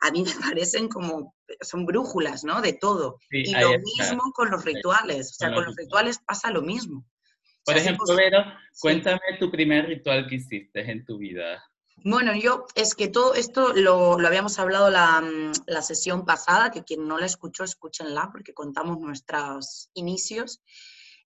a 0.00 0.10
mí 0.10 0.22
me 0.22 0.32
parecen 0.54 0.88
como, 0.88 1.34
son 1.60 1.86
brújulas, 1.86 2.44
¿no? 2.44 2.60
De 2.60 2.72
todo. 2.72 3.18
y 3.30 3.52
lo 3.54 3.78
mismo 3.78 4.32
con 4.32 4.50
los 4.50 4.64
rituales, 4.64 5.30
o 5.30 5.34
sea, 5.34 5.52
con, 5.52 5.64
los 5.64 5.76
rituales 5.76 6.18
pasa 6.18 6.50
lo 6.50 6.62
mismo. 6.62 7.04
Por 7.64 7.76
ejemplo, 7.76 8.16
Vero, 8.16 8.44
cuéntame 8.80 9.20
tu 9.38 9.50
primer 9.50 9.86
ritual 9.86 10.26
que 10.26 10.36
hiciste 10.36 10.90
en 10.90 11.04
tu 11.04 11.18
vida. 11.18 11.62
Bueno, 12.04 12.34
yo 12.34 12.66
es 12.74 12.94
que 12.94 13.08
todo 13.08 13.34
esto 13.34 13.74
lo, 13.74 14.18
lo 14.18 14.26
habíamos 14.26 14.58
hablado 14.58 14.88
la, 14.88 15.22
la, 15.66 15.82
sesión 15.82 16.24
pasada, 16.24 16.70
que 16.70 16.84
quien 16.84 17.06
no 17.08 17.18
la 17.18 17.26
escuchó, 17.26 17.64
escúchenla, 17.64 18.30
porque 18.32 18.54
contamos 18.54 18.98
nuestros 19.00 19.90
inicios. 19.94 20.62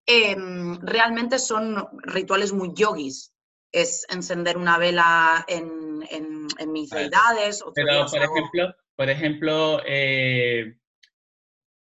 Em, 0.06 0.80
realmente 0.80 1.38
son 1.38 1.86
rituales 2.02 2.52
muy 2.52 2.72
yogis. 2.74 3.31
Es 3.72 4.06
encender 4.10 4.56
una 4.56 4.78
vela 4.78 5.44
en, 5.48 6.04
en, 6.10 6.72
mis 6.72 6.90
deidades. 6.90 7.64
Pero, 7.74 8.06
por 8.06 8.22
ejemplo, 8.22 8.74
por 8.96 9.10
ejemplo 9.10 9.80
eh, 9.86 10.76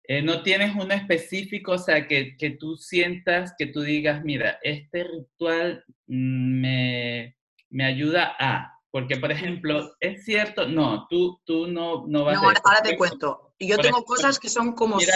eh, 0.08 0.22
no 0.22 0.44
tienes 0.44 0.76
uno 0.76 0.94
específico, 0.94 1.74
o 1.74 1.78
sea, 1.78 2.08
que, 2.08 2.38
que, 2.38 2.52
tú 2.52 2.78
sientas, 2.78 3.54
que 3.58 3.68
tú 3.68 3.82
digas, 3.82 4.24
mira, 4.24 4.60
este 4.62 5.04
ritual 5.04 5.84
me, 6.08 7.38
me 7.70 7.86
ayuda 7.86 8.36
a... 8.40 8.72
Porque, 8.92 9.18
por 9.18 9.32
ejemplo, 9.32 9.94
es 10.00 10.24
cierto, 10.24 10.68
no, 10.68 11.06
tú, 11.10 11.42
tú 11.44 11.68
no, 11.68 12.06
no 12.08 12.24
vas 12.24 12.42
no, 12.42 12.48
ahora, 12.48 12.82
te 12.82 12.96
cuento. 12.96 13.54
Yo 13.60 13.78
tengo 13.78 14.06
cosas 14.06 14.40
que 14.40 14.48
son 14.48 14.74
como 14.74 14.98
mira 14.98 15.16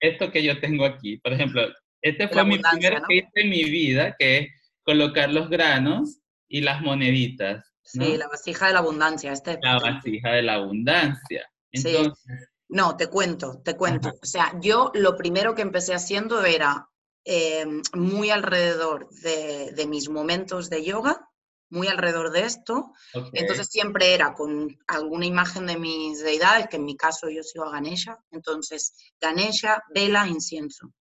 esto, 0.00 0.30
que 0.30 0.42
yo 0.42 0.60
tengo 0.60 0.84
aquí, 0.84 1.16
por 1.16 1.32
ejemplo, 1.32 1.62
este 2.02 2.28
fue 2.28 2.44
mi 2.44 2.58
primer 2.58 3.00
¿no? 3.00 3.06
en 3.08 3.48
mi 3.48 3.64
vida, 3.64 4.14
que 4.18 4.38
es 4.38 4.48
colocar 4.88 5.30
los 5.30 5.50
granos 5.50 6.20
y 6.48 6.62
las 6.62 6.80
moneditas. 6.80 7.74
Sí, 7.82 8.16
la 8.16 8.26
vasija 8.26 8.68
de 8.68 8.72
la 8.72 8.78
abundancia. 8.78 9.32
Este 9.32 9.58
la 9.60 9.78
vasija 9.78 10.30
de 10.30 10.42
la 10.42 10.54
abundancia. 10.54 11.46
Entonces, 11.70 12.14
sí. 12.24 12.32
No, 12.70 12.96
te 12.96 13.08
cuento, 13.08 13.60
te 13.62 13.76
cuento. 13.76 14.08
O 14.22 14.26
sea, 14.26 14.58
yo 14.62 14.90
lo 14.94 15.14
primero 15.14 15.54
que 15.54 15.60
empecé 15.60 15.92
haciendo 15.92 16.42
era 16.42 16.88
eh, 17.26 17.66
muy 17.92 18.30
alrededor 18.30 19.10
de, 19.10 19.72
de, 19.72 19.86
mis 19.86 20.08
momentos 20.08 20.70
de 20.70 20.82
yoga, 20.82 21.28
muy 21.68 21.88
alrededor 21.88 22.30
de 22.30 22.44
esto. 22.44 22.92
Okay. 23.12 23.42
Entonces 23.42 23.68
siempre 23.70 24.14
era 24.14 24.32
con 24.32 24.74
alguna 24.86 25.26
imagen 25.26 25.66
de 25.66 25.78
mis 25.78 26.22
deidades, 26.22 26.68
que 26.68 26.76
en 26.76 26.86
mi 26.86 26.96
caso 26.96 27.28
yo 27.28 27.42
sigo 27.42 27.66
a 27.66 27.72
Ganesha. 27.72 28.16
Entonces, 28.30 28.94
Ganesha, 29.20 29.82
vela, 29.94 30.26
incienso. 30.26 30.94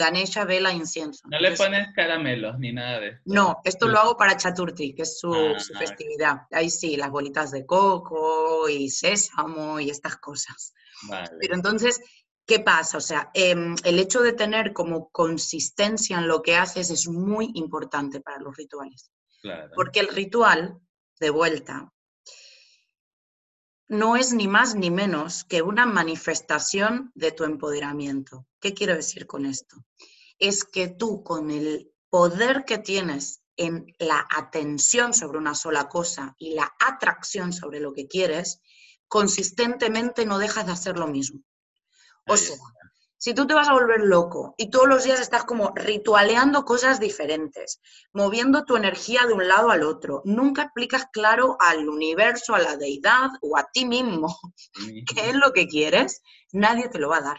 Ganesha, 0.00 0.46
vela, 0.46 0.72
incienso. 0.72 1.28
No 1.28 1.38
le 1.38 1.52
pones 1.52 1.92
caramelos 1.94 2.58
ni 2.58 2.72
nada 2.72 3.00
de 3.00 3.08
esto. 3.08 3.22
No, 3.26 3.60
esto 3.64 3.86
lo 3.86 3.98
hago 3.98 4.16
para 4.16 4.34
Chaturthi, 4.34 4.94
que 4.94 5.02
es 5.02 5.18
su, 5.20 5.34
ah, 5.34 5.60
su 5.60 5.74
festividad. 5.74 6.46
Ahí 6.50 6.70
sí, 6.70 6.96
las 6.96 7.10
bolitas 7.10 7.50
de 7.50 7.66
coco 7.66 8.66
y 8.66 8.88
sésamo 8.88 9.78
y 9.78 9.90
estas 9.90 10.16
cosas. 10.16 10.72
Vale. 11.06 11.28
Pero 11.38 11.54
entonces, 11.54 12.00
¿qué 12.46 12.60
pasa? 12.60 12.96
O 12.96 13.02
sea, 13.02 13.30
eh, 13.34 13.54
el 13.84 13.98
hecho 13.98 14.22
de 14.22 14.32
tener 14.32 14.72
como 14.72 15.10
consistencia 15.10 16.16
en 16.16 16.28
lo 16.28 16.40
que 16.40 16.56
haces 16.56 16.88
es 16.88 17.06
muy 17.06 17.50
importante 17.54 18.22
para 18.22 18.38
los 18.38 18.56
rituales. 18.56 19.10
Claro. 19.42 19.70
Porque 19.74 20.00
el 20.00 20.08
ritual, 20.08 20.78
de 21.18 21.28
vuelta, 21.28 21.92
no 23.90 24.14
es 24.14 24.32
ni 24.32 24.46
más 24.46 24.76
ni 24.76 24.88
menos 24.88 25.42
que 25.42 25.62
una 25.62 25.84
manifestación 25.84 27.10
de 27.16 27.32
tu 27.32 27.42
empoderamiento. 27.42 28.46
¿Qué 28.60 28.72
quiero 28.72 28.94
decir 28.94 29.26
con 29.26 29.44
esto? 29.46 29.84
Es 30.38 30.64
que 30.64 30.86
tú 30.86 31.24
con 31.24 31.50
el 31.50 31.92
poder 32.08 32.64
que 32.64 32.78
tienes 32.78 33.42
en 33.56 33.92
la 33.98 34.24
atención 34.30 35.12
sobre 35.12 35.38
una 35.38 35.56
sola 35.56 35.88
cosa 35.88 36.36
y 36.38 36.54
la 36.54 36.72
atracción 36.78 37.52
sobre 37.52 37.80
lo 37.80 37.92
que 37.92 38.06
quieres, 38.06 38.60
consistentemente 39.08 40.24
no 40.24 40.38
dejas 40.38 40.66
de 40.66 40.72
hacer 40.72 40.96
lo 40.96 41.08
mismo. 41.08 41.40
O 42.28 42.36
sea, 42.36 42.56
si 43.20 43.34
tú 43.34 43.46
te 43.46 43.52
vas 43.52 43.68
a 43.68 43.74
volver 43.74 44.00
loco 44.00 44.54
y 44.56 44.70
todos 44.70 44.88
los 44.88 45.04
días 45.04 45.20
estás 45.20 45.44
como 45.44 45.74
ritualeando 45.76 46.64
cosas 46.64 46.98
diferentes, 47.00 47.82
moviendo 48.14 48.64
tu 48.64 48.76
energía 48.76 49.26
de 49.26 49.34
un 49.34 49.46
lado 49.46 49.70
al 49.70 49.82
otro, 49.82 50.22
nunca 50.24 50.62
explicas 50.62 51.04
claro 51.12 51.58
al 51.60 51.86
universo, 51.86 52.54
a 52.54 52.60
la 52.60 52.78
deidad 52.78 53.28
o 53.42 53.58
a 53.58 53.68
ti 53.70 53.84
mismo 53.84 54.34
qué 55.06 55.28
es 55.28 55.34
lo 55.34 55.52
que 55.52 55.68
quieres, 55.68 56.22
nadie 56.52 56.88
te 56.88 56.98
lo 56.98 57.10
va 57.10 57.18
a 57.18 57.22
dar. 57.22 57.38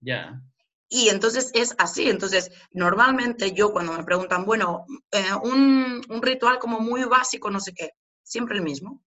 Ya. 0.00 0.14
Yeah. 0.14 0.42
Y 0.88 1.10
entonces 1.10 1.50
es 1.52 1.74
así. 1.76 2.08
Entonces, 2.08 2.50
normalmente 2.70 3.52
yo 3.52 3.70
cuando 3.70 3.92
me 3.92 4.04
preguntan, 4.04 4.46
bueno, 4.46 4.86
eh, 5.10 5.34
un, 5.42 6.00
un 6.08 6.22
ritual 6.22 6.58
como 6.58 6.80
muy 6.80 7.04
básico, 7.04 7.50
no 7.50 7.60
sé 7.60 7.74
qué, 7.74 7.90
siempre 8.22 8.56
el 8.56 8.62
mismo. 8.62 9.04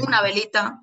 Una 0.00 0.20
velita, 0.22 0.82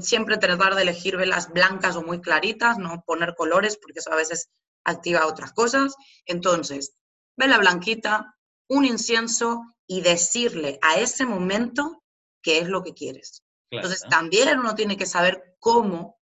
siempre 0.00 0.38
tratar 0.38 0.74
de 0.74 0.82
elegir 0.82 1.16
velas 1.16 1.52
blancas 1.52 1.96
o 1.96 2.02
muy 2.02 2.20
claritas, 2.20 2.78
no 2.78 3.02
poner 3.06 3.34
colores 3.34 3.76
porque 3.76 4.00
eso 4.00 4.12
a 4.12 4.16
veces 4.16 4.50
activa 4.84 5.26
otras 5.26 5.52
cosas. 5.52 5.94
Entonces, 6.26 6.94
vela 7.36 7.58
blanquita, 7.58 8.36
un 8.68 8.84
incienso 8.84 9.62
y 9.86 10.00
decirle 10.00 10.78
a 10.82 10.98
ese 10.98 11.26
momento 11.26 12.02
qué 12.42 12.58
es 12.58 12.68
lo 12.68 12.82
que 12.82 12.94
quieres. 12.94 13.42
Claro. 13.70 13.86
Entonces, 13.86 14.08
también 14.08 14.58
uno 14.58 14.74
tiene 14.74 14.96
que 14.96 15.06
saber 15.06 15.56
cómo 15.58 16.18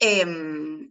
eh, 0.00 0.26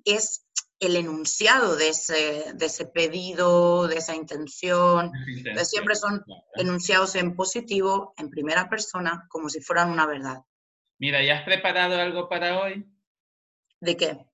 es 0.06 0.46
el 0.80 0.96
enunciado 0.96 1.76
de 1.76 1.90
ese, 1.90 2.54
de 2.56 2.66
ese 2.66 2.86
pedido, 2.86 3.88
de 3.88 3.98
esa 3.98 4.16
intención. 4.16 5.12
Entonces, 5.28 5.70
siempre 5.70 5.96
son 5.96 6.24
enunciados 6.56 7.16
en 7.16 7.36
positivo, 7.36 8.14
en 8.18 8.30
primera 8.30 8.70
persona, 8.70 9.26
como 9.30 9.50
si 9.50 9.62
fueran 9.62 9.92
una 9.92 10.06
verdad. 10.06 10.40
Mira, 11.04 11.22
¿ya 11.22 11.40
has 11.40 11.44
preparado 11.44 12.00
algo 12.00 12.30
para 12.30 12.62
hoy? 12.62 12.86
¿De 13.82 13.98
qué? 13.98 14.26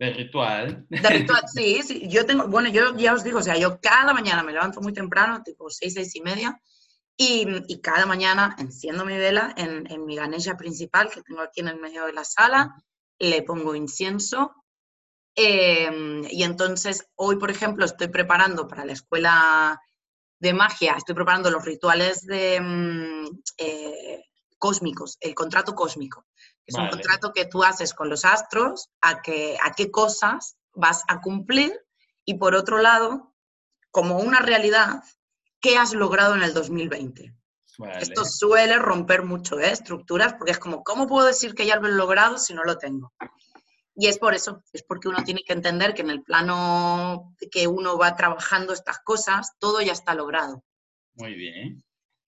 De 0.00 0.10
ritual. 0.10 0.84
De 0.88 0.98
ritual, 0.98 1.44
sí, 1.46 1.80
sí. 1.84 2.08
Yo 2.08 2.26
tengo, 2.26 2.48
bueno, 2.48 2.68
yo 2.70 2.96
ya 2.96 3.14
os 3.14 3.22
digo, 3.22 3.38
o 3.38 3.42
sea, 3.42 3.56
yo 3.56 3.80
cada 3.80 4.12
mañana 4.12 4.42
me 4.42 4.50
levanto 4.50 4.80
muy 4.80 4.92
temprano, 4.92 5.44
tipo 5.44 5.70
seis, 5.70 5.94
seis 5.94 6.16
y 6.16 6.20
media, 6.20 6.60
y, 7.16 7.46
y 7.68 7.80
cada 7.80 8.04
mañana 8.04 8.56
enciendo 8.58 9.04
mi 9.04 9.16
vela 9.16 9.54
en, 9.56 9.88
en, 9.92 10.04
mi 10.04 10.16
ganesha 10.16 10.56
principal 10.56 11.08
que 11.08 11.22
tengo 11.22 11.40
aquí 11.40 11.60
en 11.60 11.68
el 11.68 11.78
medio 11.78 12.04
de 12.06 12.14
la 12.14 12.24
sala, 12.24 12.74
le 13.20 13.42
pongo 13.42 13.76
incienso. 13.76 14.56
Eh, 15.36 15.88
y 16.32 16.42
entonces, 16.42 17.06
hoy, 17.14 17.36
por 17.36 17.52
ejemplo, 17.52 17.84
estoy 17.84 18.08
preparando 18.08 18.66
para 18.66 18.84
la 18.84 18.94
escuela 18.94 19.80
de 20.40 20.52
magia, 20.52 20.94
estoy 20.96 21.14
preparando 21.14 21.48
los 21.48 21.64
rituales 21.64 22.26
de. 22.26 22.60
Mm, 22.60 23.26
eh, 23.58 24.24
cósmicos, 24.62 25.18
el 25.20 25.34
contrato 25.34 25.74
cósmico. 25.74 26.24
Es 26.64 26.76
vale. 26.76 26.84
un 26.84 26.90
contrato 26.92 27.32
que 27.32 27.46
tú 27.46 27.64
haces 27.64 27.92
con 27.92 28.08
los 28.08 28.24
astros 28.24 28.90
a, 29.00 29.20
que, 29.20 29.58
a 29.60 29.72
qué 29.72 29.90
cosas 29.90 30.56
vas 30.72 31.02
a 31.08 31.20
cumplir 31.20 31.72
y 32.24 32.34
por 32.34 32.54
otro 32.54 32.78
lado, 32.78 33.34
como 33.90 34.18
una 34.18 34.38
realidad, 34.38 35.02
¿qué 35.60 35.78
has 35.78 35.94
logrado 35.94 36.36
en 36.36 36.44
el 36.44 36.54
2020? 36.54 37.34
Vale. 37.78 38.02
Esto 38.02 38.24
suele 38.24 38.78
romper 38.78 39.24
mucho 39.24 39.58
¿eh? 39.58 39.72
estructuras 39.72 40.34
porque 40.34 40.52
es 40.52 40.60
como, 40.60 40.84
¿cómo 40.84 41.08
puedo 41.08 41.26
decir 41.26 41.56
que 41.56 41.66
ya 41.66 41.80
lo 41.80 41.88
he 41.88 41.92
logrado 41.92 42.38
si 42.38 42.54
no 42.54 42.62
lo 42.62 42.78
tengo? 42.78 43.12
Y 43.96 44.06
es 44.06 44.18
por 44.18 44.32
eso, 44.32 44.62
es 44.72 44.84
porque 44.84 45.08
uno 45.08 45.24
tiene 45.24 45.42
que 45.44 45.54
entender 45.54 45.92
que 45.92 46.02
en 46.02 46.10
el 46.10 46.22
plano 46.22 47.34
que 47.50 47.66
uno 47.66 47.98
va 47.98 48.14
trabajando 48.14 48.72
estas 48.72 49.00
cosas, 49.00 49.50
todo 49.58 49.82
ya 49.82 49.92
está 49.92 50.14
logrado. 50.14 50.62
Muy 51.14 51.34
bien. 51.34 51.82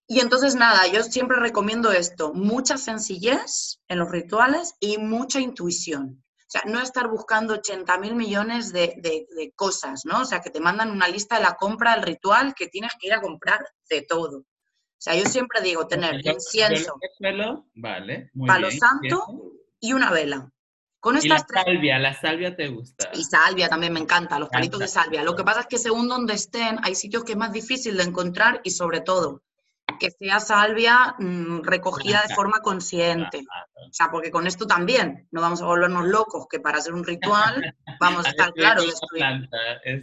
Y 0.07 0.21
entonces, 0.21 0.55
nada, 0.55 0.87
yo 0.87 1.03
siempre 1.03 1.38
recomiendo 1.38 1.90
esto, 1.90 2.35
mucha 2.35 2.77
sencillez 2.77 3.81
en 3.88 3.99
los 3.99 4.11
rituales 4.11 4.75
y 4.79 4.99
mucha 4.99 5.40
intuición. 5.40 6.23
O 6.40 6.51
sea, 6.55 6.62
no 6.67 6.81
estar 6.81 7.09
buscando 7.09 7.55
80 7.55 7.99
mil 7.99 8.14
millones 8.14 8.73
de, 8.73 8.95
de, 8.99 9.53
cosas, 9.57 10.03
¿no? 10.05 10.21
O 10.21 10.25
sea, 10.25 10.40
que 10.40 10.51
te 10.51 10.61
mandan 10.61 10.90
una 10.90 11.09
lista 11.09 11.37
de 11.37 11.43
la 11.43 11.55
compra 11.55 11.95
del 11.95 12.03
ritual 12.03 12.55
que 12.55 12.69
tienes 12.69 12.93
que 13.01 13.07
ir 13.09 13.14
a 13.14 13.23
comprar 13.23 13.67
de 13.88 14.03
todo. 14.03 14.38
O 14.38 15.05
sea, 15.05 15.17
yo 15.17 15.25
siempre 15.25 15.61
digo 15.62 15.87
tener 15.87 16.21
incienso, 16.25 16.95
vale, 17.75 18.31
palo 18.47 18.71
santo 18.71 19.53
y 19.81 19.93
una 19.95 20.11
vela. 20.11 20.51
Con 21.01 21.19
y 21.19 21.29
la 21.29 21.38
salvia, 21.38 21.99
la 21.99 22.14
salvia 22.14 22.57
te 22.57 22.69
gusta. 22.69 23.11
Y 23.12 23.25
salvia 23.25 23.69
también 23.69 23.93
me 23.93 24.01
encanta, 24.01 24.38
los 24.38 24.49
palitos 24.49 24.81
de 24.81 24.88
salvia. 24.88 25.23
Lo 25.23 25.35
que 25.35 25.45
pasa 25.45 25.61
es 25.61 25.67
que 25.67 25.77
según 25.77 26.09
donde 26.09 26.35
estén, 26.35 26.79
hay 26.83 26.95
sitios 26.95 27.25
que 27.25 27.33
es 27.33 27.38
más 27.38 27.53
difícil 27.53 27.97
de 27.97 28.05
encontrar 28.05 28.61
y 28.64 28.71
sobre 28.71 29.01
todo 29.01 29.43
que 29.99 30.11
sea 30.11 30.40
salvia 30.40 31.14
mm, 31.18 31.62
recogida 31.62 32.23
de 32.27 32.35
forma 32.35 32.61
consciente. 32.61 33.44
O 33.88 33.92
sea, 33.92 34.11
porque 34.11 34.31
con 34.31 34.47
esto 34.47 34.66
también 34.66 35.29
no 35.31 35.40
vamos 35.40 35.62
a 35.62 35.66
volvernos 35.66 36.07
locos, 36.07 36.47
que 36.49 36.61
para 36.61 36.79
hacer 36.79 36.94
un 36.94 37.05
ritual 37.05 37.75
vamos 38.01 38.27
a 38.27 38.29
estar, 38.31 38.53
claro, 38.53 38.83
destruyendo, 38.83 39.49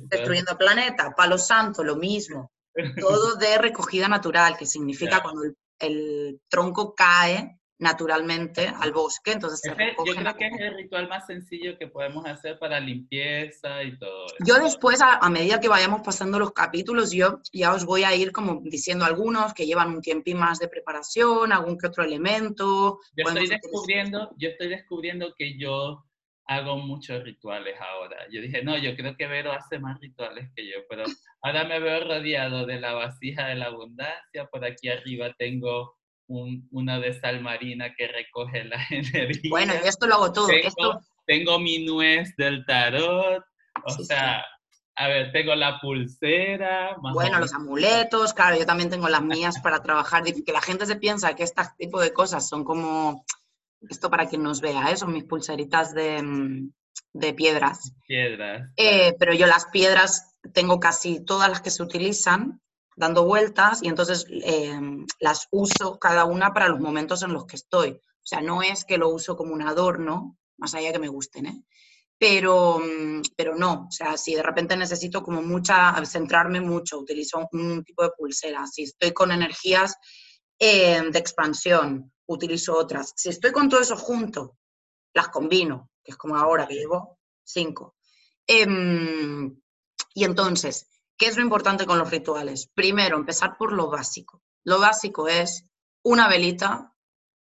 destruyendo 0.04 0.52
el 0.52 0.58
planeta. 0.58 1.14
Palo 1.16 1.38
santo, 1.38 1.84
lo 1.84 1.96
mismo. 1.96 2.52
Todo 3.00 3.36
de 3.36 3.58
recogida 3.58 4.08
natural, 4.08 4.58
que 4.58 4.66
significa 4.66 5.22
cuando 5.22 5.44
el, 5.80 6.40
tronco 6.48 6.94
cae 6.94 7.60
naturalmente 7.82 8.68
al 8.68 8.92
bosque, 8.92 9.32
entonces 9.32 9.60
se 9.60 9.70
Yo 9.70 9.76
creo 10.16 10.36
que 10.36 10.48
es 10.48 10.60
el 10.60 10.76
ritual 10.76 11.10
más 11.10 11.26
sencillo 11.26 11.78
que 11.80 11.88
podemos 11.88 12.24
hacer 12.28 12.60
para 12.60 12.80
limpieza 12.80 13.84
y 13.84 13.98
todo 13.98 14.28
eso. 14.28 14.36
Yo 14.46 14.60
después, 14.64 15.02
a, 15.02 15.28
medida 15.32 15.60
que 15.60 15.68
vayamos 15.68 16.02
pasando 16.02 16.38
los 16.38 16.54
capítulos, 16.54 17.12
yo 17.12 17.40
ya 17.52 17.74
os 17.74 17.84
voy 17.84 18.04
a 18.04 18.16
ir 18.16 18.32
como 18.32 18.62
diciendo 18.64 19.04
algunos 19.04 19.56
que 19.56 19.66
llevan 19.66 19.90
un 19.90 20.02
tiempín 20.02 20.38
más 20.38 20.60
de 20.60 20.68
preparación, 20.68 21.52
algún 21.52 21.78
que 21.80 21.88
otro 21.88 22.04
elemento. 22.04 23.00
Yo 23.18 23.28
estoy 23.28 23.48
descubriendo, 23.48 24.30
yo 24.38 24.50
estoy 24.50 24.70
descubriendo 24.70 25.34
que 25.36 25.58
yo 25.58 26.06
hago 26.46 26.78
muchos 26.78 27.24
rituales 27.24 27.76
ahora. 27.80 28.28
Yo 28.32 28.42
dije, 28.42 28.64
no, 28.64 28.78
yo 28.78 28.96
creo 28.96 29.18
que 29.18 29.26
Vero 29.26 29.52
hace 29.54 29.80
más 29.80 30.00
rituales 30.00 30.52
que 30.56 30.68
yo, 30.68 30.82
pero 30.88 31.06
ahora 31.42 31.64
me 31.64 31.80
veo 31.80 32.04
rodeado 32.04 32.68
de 32.68 32.80
la 32.80 32.94
vasija 32.94 33.48
de 33.48 33.56
la 33.56 33.68
abundancia, 33.68 34.46
por 34.52 34.64
aquí 34.66 34.90
arriba 34.90 35.34
tengo 35.40 35.96
una 36.72 37.00
de 37.00 37.14
sal 37.20 37.42
marina 37.42 37.94
que 37.96 38.08
recoge 38.08 38.64
la 38.66 38.78
energía. 38.90 39.50
Bueno, 39.50 39.74
yo 39.74 39.88
esto 39.88 40.08
lo 40.08 40.16
hago 40.16 40.32
todo. 40.32 40.48
Tengo, 40.48 40.68
esto... 40.68 41.00
tengo 41.26 41.60
mi 41.60 41.86
nuez 41.86 42.36
del 42.38 42.66
tarot, 42.66 43.44
o 43.84 44.04
sea, 44.04 44.44
a 44.96 45.08
ver, 45.08 45.32
tengo 45.32 45.56
la 45.56 45.80
pulsera. 45.80 46.96
bueno, 47.14 47.40
los 47.40 47.54
amuletos, 47.54 48.34
claro, 48.34 48.58
yo 48.58 48.66
también 48.66 48.90
tengo 48.90 49.10
las 49.10 49.24
mías 49.24 49.60
para 49.62 49.82
trabajar. 49.82 50.24
Que 50.24 50.52
la 50.52 50.62
gente 50.62 50.86
se 50.86 50.96
piensa 50.96 51.36
que 51.36 51.44
este 51.44 51.62
tipo 51.78 52.00
de 52.00 52.14
cosas 52.14 52.48
son 52.48 52.64
como, 52.64 53.26
esto 53.90 54.10
para 54.10 54.28
quien 54.28 54.44
nos 54.44 54.62
vea, 54.62 54.92
¿eh? 54.92 54.98
son 54.98 55.14
mis 55.14 55.24
pulseritas 55.24 55.94
de, 55.94 56.22
mm, 56.22 56.72
de 57.14 57.34
piedras. 57.34 57.94
Piedras. 58.06 58.70
Eh, 58.78 59.16
pero 59.18 59.34
yo 59.34 59.48
las 59.48 59.66
piedras 59.68 60.38
tengo 60.54 60.80
casi 60.80 61.24
todas 61.24 61.50
las 61.50 61.62
que 61.62 61.72
se 61.72 61.84
utilizan 61.84 62.62
dando 62.96 63.26
vueltas 63.26 63.82
y 63.82 63.88
entonces 63.88 64.26
em, 64.30 65.06
las 65.20 65.48
uso 65.52 65.98
cada 66.00 66.26
una 66.26 66.54
para 66.54 66.68
los 66.68 66.80
momentos 66.80 67.24
en 67.24 67.34
los 67.34 67.46
que 67.46 67.56
estoy. 67.56 67.92
O 67.92 68.26
sea, 68.26 68.42
no 68.42 68.62
es 68.62 68.86
que 68.86 68.98
lo 68.98 69.10
uso 69.10 69.36
como 69.36 69.54
un 69.54 69.62
adorno, 69.62 70.38
más 70.58 70.76
allá 70.76 70.92
que 70.92 71.00
me 71.00 71.08
gusten, 71.08 71.46
¿eh? 71.48 71.64
Pero, 72.20 72.80
mm, 72.80 73.22
pero 73.36 73.56
no, 73.56 73.88
o 73.88 73.92
sea, 73.92 74.16
si 74.16 74.36
de 74.36 74.44
repente 74.44 74.78
necesito 74.78 75.24
como 75.24 75.42
mucha, 75.42 75.94
centrarme 76.06 76.62
mucho, 76.62 77.00
utilizo 77.00 77.48
un 77.52 77.84
tipo 77.84 78.04
de 78.04 78.12
pulsera. 78.16 78.68
Si 78.68 78.84
estoy 78.84 79.12
con 79.12 79.32
energías 79.32 79.96
em, 80.60 81.12
de 81.12 81.20
expansión, 81.20 82.14
utilizo 82.28 82.78
otras. 82.78 83.14
Si 83.16 83.30
estoy 83.30 83.52
con 83.52 83.70
todo 83.70 83.82
eso 83.82 83.98
junto, 83.98 84.58
las 85.14 85.30
combino, 85.30 85.90
que 86.04 86.12
es 86.12 86.18
como 86.18 86.36
ahora 86.36 86.68
que 86.68 86.76
llevo 86.76 87.20
cinco. 87.44 87.96
Em, 88.46 89.60
y 90.14 90.24
entonces, 90.24 90.88
¿Qué 91.22 91.28
es 91.28 91.38
lo 91.38 91.44
importante 91.44 91.86
con 91.86 92.00
los 92.00 92.10
rituales? 92.10 92.68
Primero, 92.74 93.16
empezar 93.16 93.56
por 93.56 93.74
lo 93.74 93.92
básico. 93.92 94.42
Lo 94.64 94.80
básico 94.80 95.28
es 95.28 95.70
una 96.04 96.28
velita, 96.28 96.96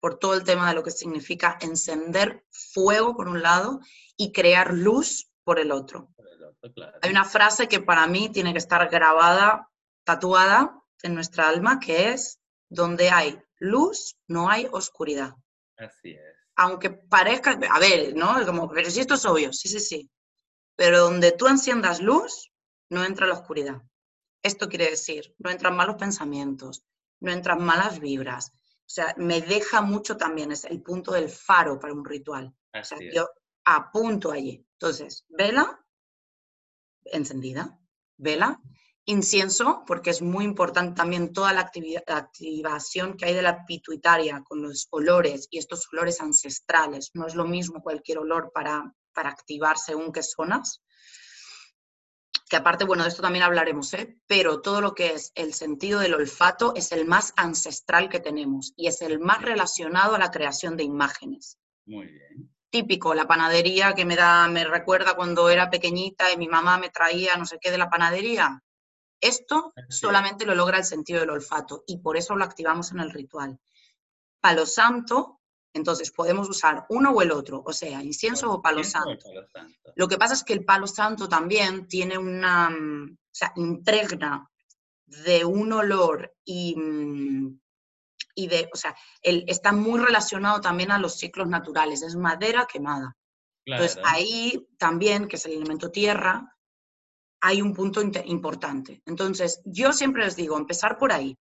por 0.02 0.20
todo 0.20 0.34
el 0.34 0.44
tema 0.44 0.68
de 0.68 0.76
lo 0.76 0.84
que 0.84 0.92
significa 0.92 1.58
encender 1.62 2.46
fuego 2.52 3.16
por 3.16 3.30
un 3.30 3.42
lado 3.42 3.80
y 4.18 4.34
crear 4.34 4.74
luz 4.74 5.32
por 5.46 5.58
el 5.58 5.72
otro. 5.72 6.10
Hay 7.02 7.12
una 7.12 7.24
frase 7.24 7.70
que 7.70 7.80
para 7.80 8.08
mí 8.08 8.28
tiene 8.28 8.52
que 8.52 8.58
estar 8.58 8.90
grabada, 8.90 9.70
tatuada 10.04 10.78
en 11.02 11.16
nuestra 11.16 11.48
alma, 11.48 11.80
que 11.80 12.10
es, 12.10 12.42
donde 12.68 13.10
hay 13.10 13.42
luz, 13.56 14.18
no 14.28 14.50
hay 14.50 14.68
oscuridad. 14.70 15.34
Así 15.78 16.12
es. 16.12 16.36
Aunque 16.58 16.90
parezca, 16.90 17.52
a 17.52 17.80
ver, 17.80 18.18
¿no? 18.18 18.46
Como, 18.46 18.68
pero 18.68 18.92
si 18.92 19.00
esto 19.00 19.14
es 19.14 19.26
obvio, 19.26 19.54
sí, 19.54 19.70
sí, 19.70 19.80
sí. 19.80 20.12
Pero 20.76 21.00
donde 21.00 21.32
tú 21.32 21.48
enciendas 21.48 22.02
luz, 22.02 22.51
no 22.92 23.06
entra 23.06 23.26
la 23.26 23.36
oscuridad. 23.36 23.82
Esto 24.44 24.68
quiere 24.68 24.90
decir, 24.90 25.34
no 25.40 25.50
entran 25.50 25.76
malos 25.76 25.96
pensamientos, 25.96 26.84
no 27.22 27.32
entran 27.32 27.64
malas 27.64 28.00
vibras. 28.00 28.52
O 28.54 28.94
sea, 28.94 29.16
me 29.18 29.42
deja 29.42 29.82
mucho 29.82 30.18
también, 30.18 30.52
es 30.52 30.66
el 30.66 30.82
punto 30.82 31.14
del 31.14 31.30
faro 31.30 31.80
para 31.80 31.94
un 31.94 32.04
ritual. 32.04 32.54
o 32.74 32.84
sea, 32.84 32.98
yo 33.14 33.30
apunto 33.64 34.32
allí. 34.32 34.66
Entonces, 34.74 35.26
vela 35.30 35.80
encendida, 37.06 37.80
vela, 38.18 38.60
incienso, 39.06 39.84
porque 39.88 40.10
es 40.10 40.22
muy 40.22 40.44
importante 40.44 40.96
también 40.96 41.32
toda 41.32 41.54
la, 41.54 41.62
activación 41.62 43.16
que 43.16 43.26
hay 43.26 43.34
de 43.34 43.42
la 43.42 43.66
pituitaria 43.66 44.44
con 44.44 44.62
los 44.62 44.88
olores 44.92 45.48
y 45.50 45.60
estos 45.60 45.88
olores 45.94 46.20
ancestrales. 46.20 47.12
No 47.14 47.26
es 47.26 47.36
lo 47.36 47.46
mismo 47.46 47.82
cualquier 47.82 48.18
olor 48.18 48.52
para, 48.54 48.94
para 49.14 49.30
activar 49.30 49.78
según 49.78 50.12
qué 50.12 50.24
zonas 50.24 50.84
que 52.52 52.58
aparte, 52.58 52.84
bueno, 52.84 53.04
de 53.04 53.10
esto 53.10 53.22
también 53.22 53.46
hablaremos, 53.46 53.94
¿eh? 53.94 54.20
pero 54.28 54.60
todo 54.60 54.82
lo 54.82 54.94
que 54.94 55.14
es 55.14 55.32
el 55.36 55.54
sentido 55.54 56.02
del 56.02 56.16
olfato 56.16 56.74
es 56.76 56.92
el 56.92 57.06
más 57.06 57.32
ancestral 57.38 58.10
que 58.10 58.20
tenemos 58.20 58.74
y 58.76 58.88
es 58.88 59.02
el 59.02 59.20
más 59.20 59.42
relacionado 59.42 60.16
a 60.16 60.20
la 60.20 60.32
creación 60.32 60.76
de 60.76 60.84
imágenes. 60.84 61.58
Muy 61.86 62.08
bien. 62.08 62.54
Típico, 62.70 63.14
la 63.14 63.26
panadería 63.26 63.94
que 63.94 64.04
me 64.04 64.18
da, 64.18 64.50
me 64.50 64.66
recuerda 64.66 65.16
cuando 65.16 65.50
era 65.50 65.70
pequeñita 65.70 66.30
y 66.30 66.38
mi 66.38 66.50
mamá 66.50 66.78
me 66.78 66.90
traía 66.90 67.38
no 67.38 67.46
sé 67.46 67.58
qué 67.58 67.72
de 67.72 67.78
la 67.78 67.90
panadería. 67.90 68.62
Esto 69.22 69.72
solamente 69.88 70.46
lo 70.46 70.54
logra 70.54 70.78
el 70.78 70.84
sentido 70.84 71.22
del 71.22 71.30
olfato 71.30 71.86
y 71.88 72.00
por 72.00 72.18
eso 72.18 72.36
lo 72.36 72.44
activamos 72.44 72.92
en 72.92 73.00
el 73.00 73.12
ritual. 73.12 73.62
Palo 74.42 74.66
santo 74.66 75.40
entonces, 75.74 76.12
podemos 76.12 76.50
usar 76.50 76.86
uno 76.90 77.12
o 77.12 77.22
el 77.22 77.32
otro, 77.32 77.64
o 77.66 77.72
sea, 77.72 78.04
incienso 78.04 78.52
o 78.52 78.62
palo 78.62 78.84
santo. 78.84 79.26
Lo 79.96 80.08
que 80.08 80.18
pasa 80.18 80.34
es 80.34 80.44
que 80.44 80.54
el 80.54 80.66
palo 80.66 80.88
santo 80.88 81.30
también 81.30 81.88
tiene 81.88 82.18
una, 82.18 82.70
o 82.70 83.18
sea, 83.32 83.54
impregna 83.56 84.50
de 85.06 85.46
un 85.46 85.72
olor 85.72 86.34
y, 86.44 86.76
mm, 86.76 87.60
y 88.36 88.48
de, 88.48 88.70
o 88.74 88.78
sea, 88.78 88.96
está 89.22 89.72
muy 89.72 90.00
relacionado 90.00 90.60
también 90.62 90.92
a 90.92 91.00
los 91.00 91.16
ciclos 91.18 91.48
naturales, 91.48 92.02
es 92.02 92.16
madera 92.16 92.68
quemada. 92.72 93.16
Entonces, 93.66 94.00
ahí 94.04 94.68
también, 94.78 95.28
que 95.28 95.36
es 95.36 95.46
el 95.46 95.54
elemento 95.54 95.92
tierra, 95.92 96.58
hay 97.42 97.62
un 97.62 97.74
punto 97.74 98.02
importante. 98.02 99.02
Entonces, 99.06 99.62
yo 99.66 99.94
siempre 99.94 100.26
les 100.26 100.36
digo, 100.36 100.58
empezar 100.58 100.98
por 100.98 101.12
ahí. 101.12 101.38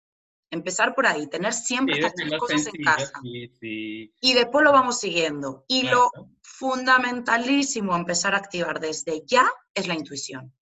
Empezar 0.50 0.94
por 0.94 1.06
ahí, 1.06 1.28
tener 1.28 1.52
siempre 1.52 1.96
estas 1.96 2.14
tres 2.14 2.32
cosas 2.38 2.66
en 2.66 2.82
casa. 2.82 3.12
Y 3.22 4.34
después 4.34 4.64
lo 4.64 4.72
vamos 4.72 4.98
siguiendo. 4.98 5.64
Y 5.68 5.84
lo 5.84 6.10
fundamentalísimo 6.42 7.94
empezar 7.94 8.34
a 8.34 8.38
activar 8.38 8.80
desde 8.80 9.22
ya 9.26 9.50
es 9.74 9.86
la 9.86 9.94
intuición. 9.94 10.52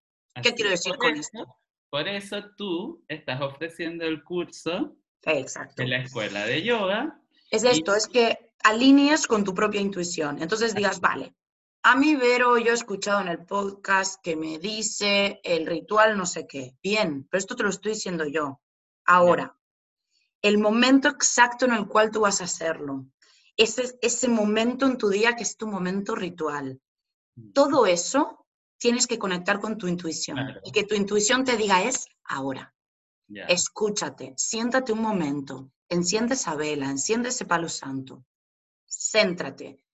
¿Qué 0.43 0.55
quiero 0.55 0.71
decir 0.71 0.95
con 0.97 1.17
esto? 1.17 1.57
Por 1.91 2.07
eso 2.07 2.37
tú 2.57 3.03
estás 3.09 3.41
ofreciendo 3.41 4.05
el 4.05 4.23
curso 4.23 4.97
Exacto. 5.23 5.83
de 5.83 5.89
la 5.89 5.99
escuela 5.99 6.45
de 6.45 6.63
yoga. 6.63 7.21
Es 7.51 7.65
esto, 7.65 7.95
es 7.95 8.07
que 8.07 8.53
alinees 8.63 9.27
con 9.27 9.43
tu 9.43 9.55
propia 9.55 9.81
intuición. 9.81 10.43
Entonces 10.43 10.75
digas, 10.75 11.01
vale, 11.01 11.35
a 11.83 11.97
mí, 11.97 12.17
Vero, 12.17 12.59
yo 12.59 12.73
he 12.73 12.75
escuchado 12.75 13.21
en 13.23 13.29
el 13.29 13.47
podcast 13.47 14.23
que 14.23 14.37
me 14.37 14.59
dice 14.59 15.41
el 15.43 15.67
ritual 15.67 16.19
no 16.19 16.27
sé 16.27 16.47
qué. 16.47 16.77
Bien, 16.83 17.27
pero 17.31 17.39
esto 17.39 17.57
te 17.57 17.63
lo 17.63 17.71
estoy 17.71 17.93
diciendo 17.93 18.27
yo. 18.27 18.61
Ahora, 19.07 19.57
el 20.43 20.59
momento 20.59 21.09
exacto 21.09 21.65
en 21.65 21.73
el 21.73 21.87
cual 21.87 22.11
tú 22.11 22.21
vas 22.21 22.41
a 22.41 22.45
hacerlo, 22.45 23.07
ese, 23.57 23.99
ese 24.03 24.29
momento 24.29 24.87
en 24.87 24.99
tu 24.99 25.09
día 25.09 25.35
que 25.35 25.43
es 25.43 25.57
tu 25.57 25.67
momento 25.67 26.15
ritual. 26.15 26.81
Mm. 27.35 27.53
Todo 27.53 27.87
eso 27.87 28.47
tienes 28.79 29.07
que 29.07 29.19
conectar 29.19 29.61
con 29.61 29.77
tu 29.77 29.89
intuición. 29.89 30.39
Y 30.65 30.71
que 30.71 30.85
tu 30.85 30.95
intuición 30.95 31.45
te 31.45 31.57
diga 31.57 31.83
es 31.83 32.07
ahora. 32.25 32.75
Escúchate, 33.29 34.33
siéntate 34.39 34.93
un 34.93 35.03
momento, 35.03 35.71
enciende 35.91 36.33
esa 36.35 36.55
vela, 36.55 36.89
enciende 36.89 37.29
ese 37.29 37.45
palo 37.45 37.69
santo, 37.69 38.25
céntrate, 38.89 39.85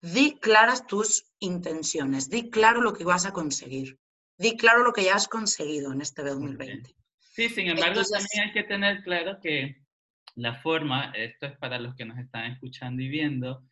di 0.00 0.38
claras 0.38 0.86
tus 0.86 1.24
intenciones, 1.40 2.30
di 2.30 2.50
claro 2.50 2.80
lo 2.80 2.92
que 2.92 3.02
vas 3.02 3.26
a 3.26 3.32
conseguir, 3.32 3.98
di 4.36 4.56
claro 4.56 4.84
lo 4.84 4.92
que 4.92 5.02
ya 5.02 5.16
has 5.16 5.26
conseguido 5.26 5.92
en 5.92 6.02
este 6.02 6.22
2020. 6.22 6.94
Sí, 7.38 7.48
sin 7.50 7.68
embargo, 7.68 8.00
también 8.02 8.48
hay 8.48 8.52
que 8.52 8.64
tener 8.64 9.00
claro 9.04 9.38
que 9.40 9.76
la 10.34 10.56
forma, 10.56 11.12
esto 11.14 11.46
es 11.46 11.56
para 11.58 11.78
los 11.78 11.94
que 11.94 12.04
nos 12.04 12.18
están 12.18 12.50
escuchando 12.50 13.00
y 13.00 13.08
viendo, 13.08 13.62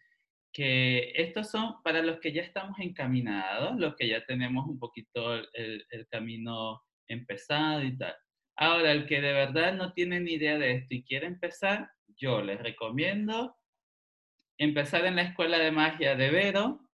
que 0.52 1.10
estos 1.16 1.50
son 1.50 1.82
para 1.82 2.00
los 2.00 2.20
que 2.20 2.32
ya 2.32 2.42
estamos 2.42 2.78
encaminados, 2.78 3.76
los 3.76 3.96
que 3.96 4.06
ya 4.06 4.24
tenemos 4.24 4.68
un 4.68 4.78
poquito 4.78 5.34
el, 5.34 5.84
el 5.90 6.06
camino 6.06 6.80
empezado 7.08 7.82
y 7.82 7.98
tal. 7.98 8.14
Ahora, 8.54 8.92
el 8.92 9.04
que 9.04 9.20
de 9.20 9.32
verdad 9.32 9.74
no 9.74 9.92
tiene 9.92 10.20
ni 10.20 10.34
idea 10.34 10.56
de 10.58 10.70
esto 10.70 10.94
y 10.94 11.02
quiere 11.02 11.26
empezar, 11.26 11.90
yo 12.16 12.42
les 12.42 12.60
recomiendo 12.60 13.56
empezar 14.58 15.06
en 15.06 15.16
la 15.16 15.22
escuela 15.22 15.58
de 15.58 15.72
magia 15.72 16.14
de 16.14 16.30
Vero 16.30 16.88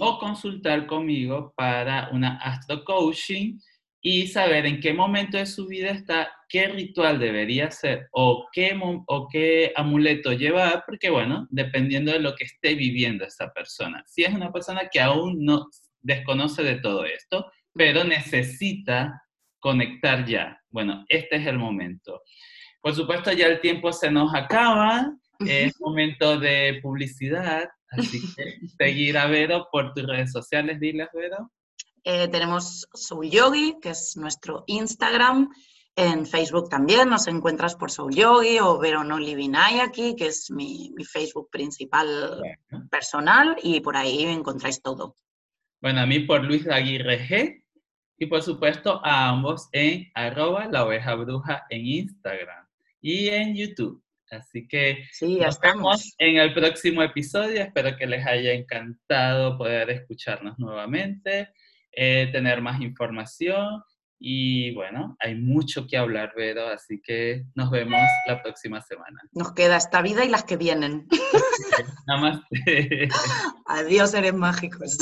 o 0.00 0.18
consultar 0.18 0.86
conmigo 0.86 1.52
para 1.54 2.08
una 2.12 2.38
astro 2.38 2.82
coaching 2.82 3.58
y 4.06 4.26
saber 4.26 4.66
en 4.66 4.80
qué 4.80 4.92
momento 4.92 5.38
de 5.38 5.46
su 5.46 5.66
vida 5.66 5.88
está, 5.88 6.30
qué 6.50 6.68
ritual 6.68 7.18
debería 7.18 7.68
hacer 7.68 8.06
o 8.12 8.46
qué, 8.52 8.78
o 9.06 9.28
qué 9.32 9.72
amuleto 9.74 10.34
llevar, 10.34 10.84
porque 10.86 11.08
bueno, 11.08 11.48
dependiendo 11.50 12.12
de 12.12 12.18
lo 12.18 12.34
que 12.34 12.44
esté 12.44 12.74
viviendo 12.74 13.24
esa 13.24 13.50
persona. 13.54 14.04
Si 14.06 14.22
es 14.22 14.34
una 14.34 14.52
persona 14.52 14.90
que 14.92 15.00
aún 15.00 15.42
no 15.42 15.70
desconoce 16.02 16.62
de 16.62 16.74
todo 16.80 17.06
esto, 17.06 17.50
pero 17.72 18.04
necesita 18.04 19.22
conectar 19.58 20.26
ya. 20.26 20.60
Bueno, 20.68 21.06
este 21.08 21.36
es 21.36 21.46
el 21.46 21.58
momento. 21.58 22.20
Por 22.82 22.94
supuesto, 22.94 23.32
ya 23.32 23.46
el 23.46 23.62
tiempo 23.62 23.90
se 23.90 24.10
nos 24.10 24.34
acaba, 24.34 25.16
es 25.40 25.80
momento 25.80 26.38
de 26.38 26.78
publicidad, 26.82 27.70
así 27.88 28.20
que 28.36 28.44
seguir 28.78 29.16
a 29.16 29.28
Vero 29.28 29.66
por 29.72 29.94
tus 29.94 30.06
redes 30.06 30.30
sociales, 30.30 30.78
diles, 30.78 31.08
Vero. 31.14 31.50
Eh, 32.04 32.28
tenemos 32.28 32.86
Soul 32.92 33.30
Yogi, 33.30 33.78
que 33.80 33.90
es 33.90 34.16
nuestro 34.16 34.64
Instagram. 34.66 35.48
En 35.96 36.26
Facebook 36.26 36.68
también 36.68 37.08
nos 37.08 37.26
encuentras 37.28 37.76
por 37.76 37.90
Soul 37.90 38.14
Yogi 38.14 38.58
o 38.58 38.78
Verono 38.78 39.18
aquí, 39.82 40.14
que 40.14 40.26
es 40.26 40.50
mi, 40.50 40.92
Facebook 41.10 41.48
principal 41.50 42.42
personal, 42.90 43.56
y 43.62 43.80
por 43.80 43.96
ahí 43.96 44.24
encontráis 44.24 44.82
todo. 44.82 45.16
Bueno, 45.80 46.00
a 46.00 46.06
mí 46.06 46.20
por 46.20 46.44
Luis 46.44 46.68
Aguirre 46.68 47.26
G, 47.26 47.64
y 48.18 48.26
por 48.26 48.42
supuesto 48.42 49.00
a 49.04 49.28
ambos 49.28 49.68
en 49.72 50.10
arroba 50.14 50.66
la 50.66 50.84
oveja 50.84 51.14
bruja 51.14 51.64
en 51.70 51.86
Instagram 51.86 52.66
y 53.00 53.28
en 53.28 53.54
YouTube. 53.54 54.02
Así 54.30 54.66
que 54.66 55.04
sí, 55.12 55.38
ya 55.38 55.46
nos 55.46 55.60
vemos 55.60 56.14
en 56.18 56.36
el 56.36 56.54
próximo 56.54 57.02
episodio. 57.02 57.62
Espero 57.62 57.96
que 57.96 58.06
les 58.06 58.26
haya 58.26 58.52
encantado 58.52 59.56
poder 59.58 59.90
escucharnos 59.90 60.58
nuevamente. 60.58 61.52
Eh, 61.96 62.28
tener 62.32 62.60
más 62.60 62.80
información. 62.80 63.82
Y 64.18 64.72
bueno, 64.74 65.16
hay 65.20 65.34
mucho 65.34 65.86
que 65.86 65.98
hablar, 65.98 66.32
Vero, 66.36 66.68
así 66.68 67.00
que 67.02 67.44
nos 67.54 67.70
vemos 67.70 68.00
la 68.26 68.42
próxima 68.42 68.80
semana. 68.80 69.20
Nos 69.32 69.52
queda 69.52 69.76
esta 69.76 70.00
vida 70.00 70.24
y 70.24 70.28
las 70.28 70.44
que 70.44 70.56
vienen. 70.56 71.06
Namaste. 72.06 73.08
Adiós, 73.66 74.12
seres 74.12 74.34
mágicos. 74.34 74.96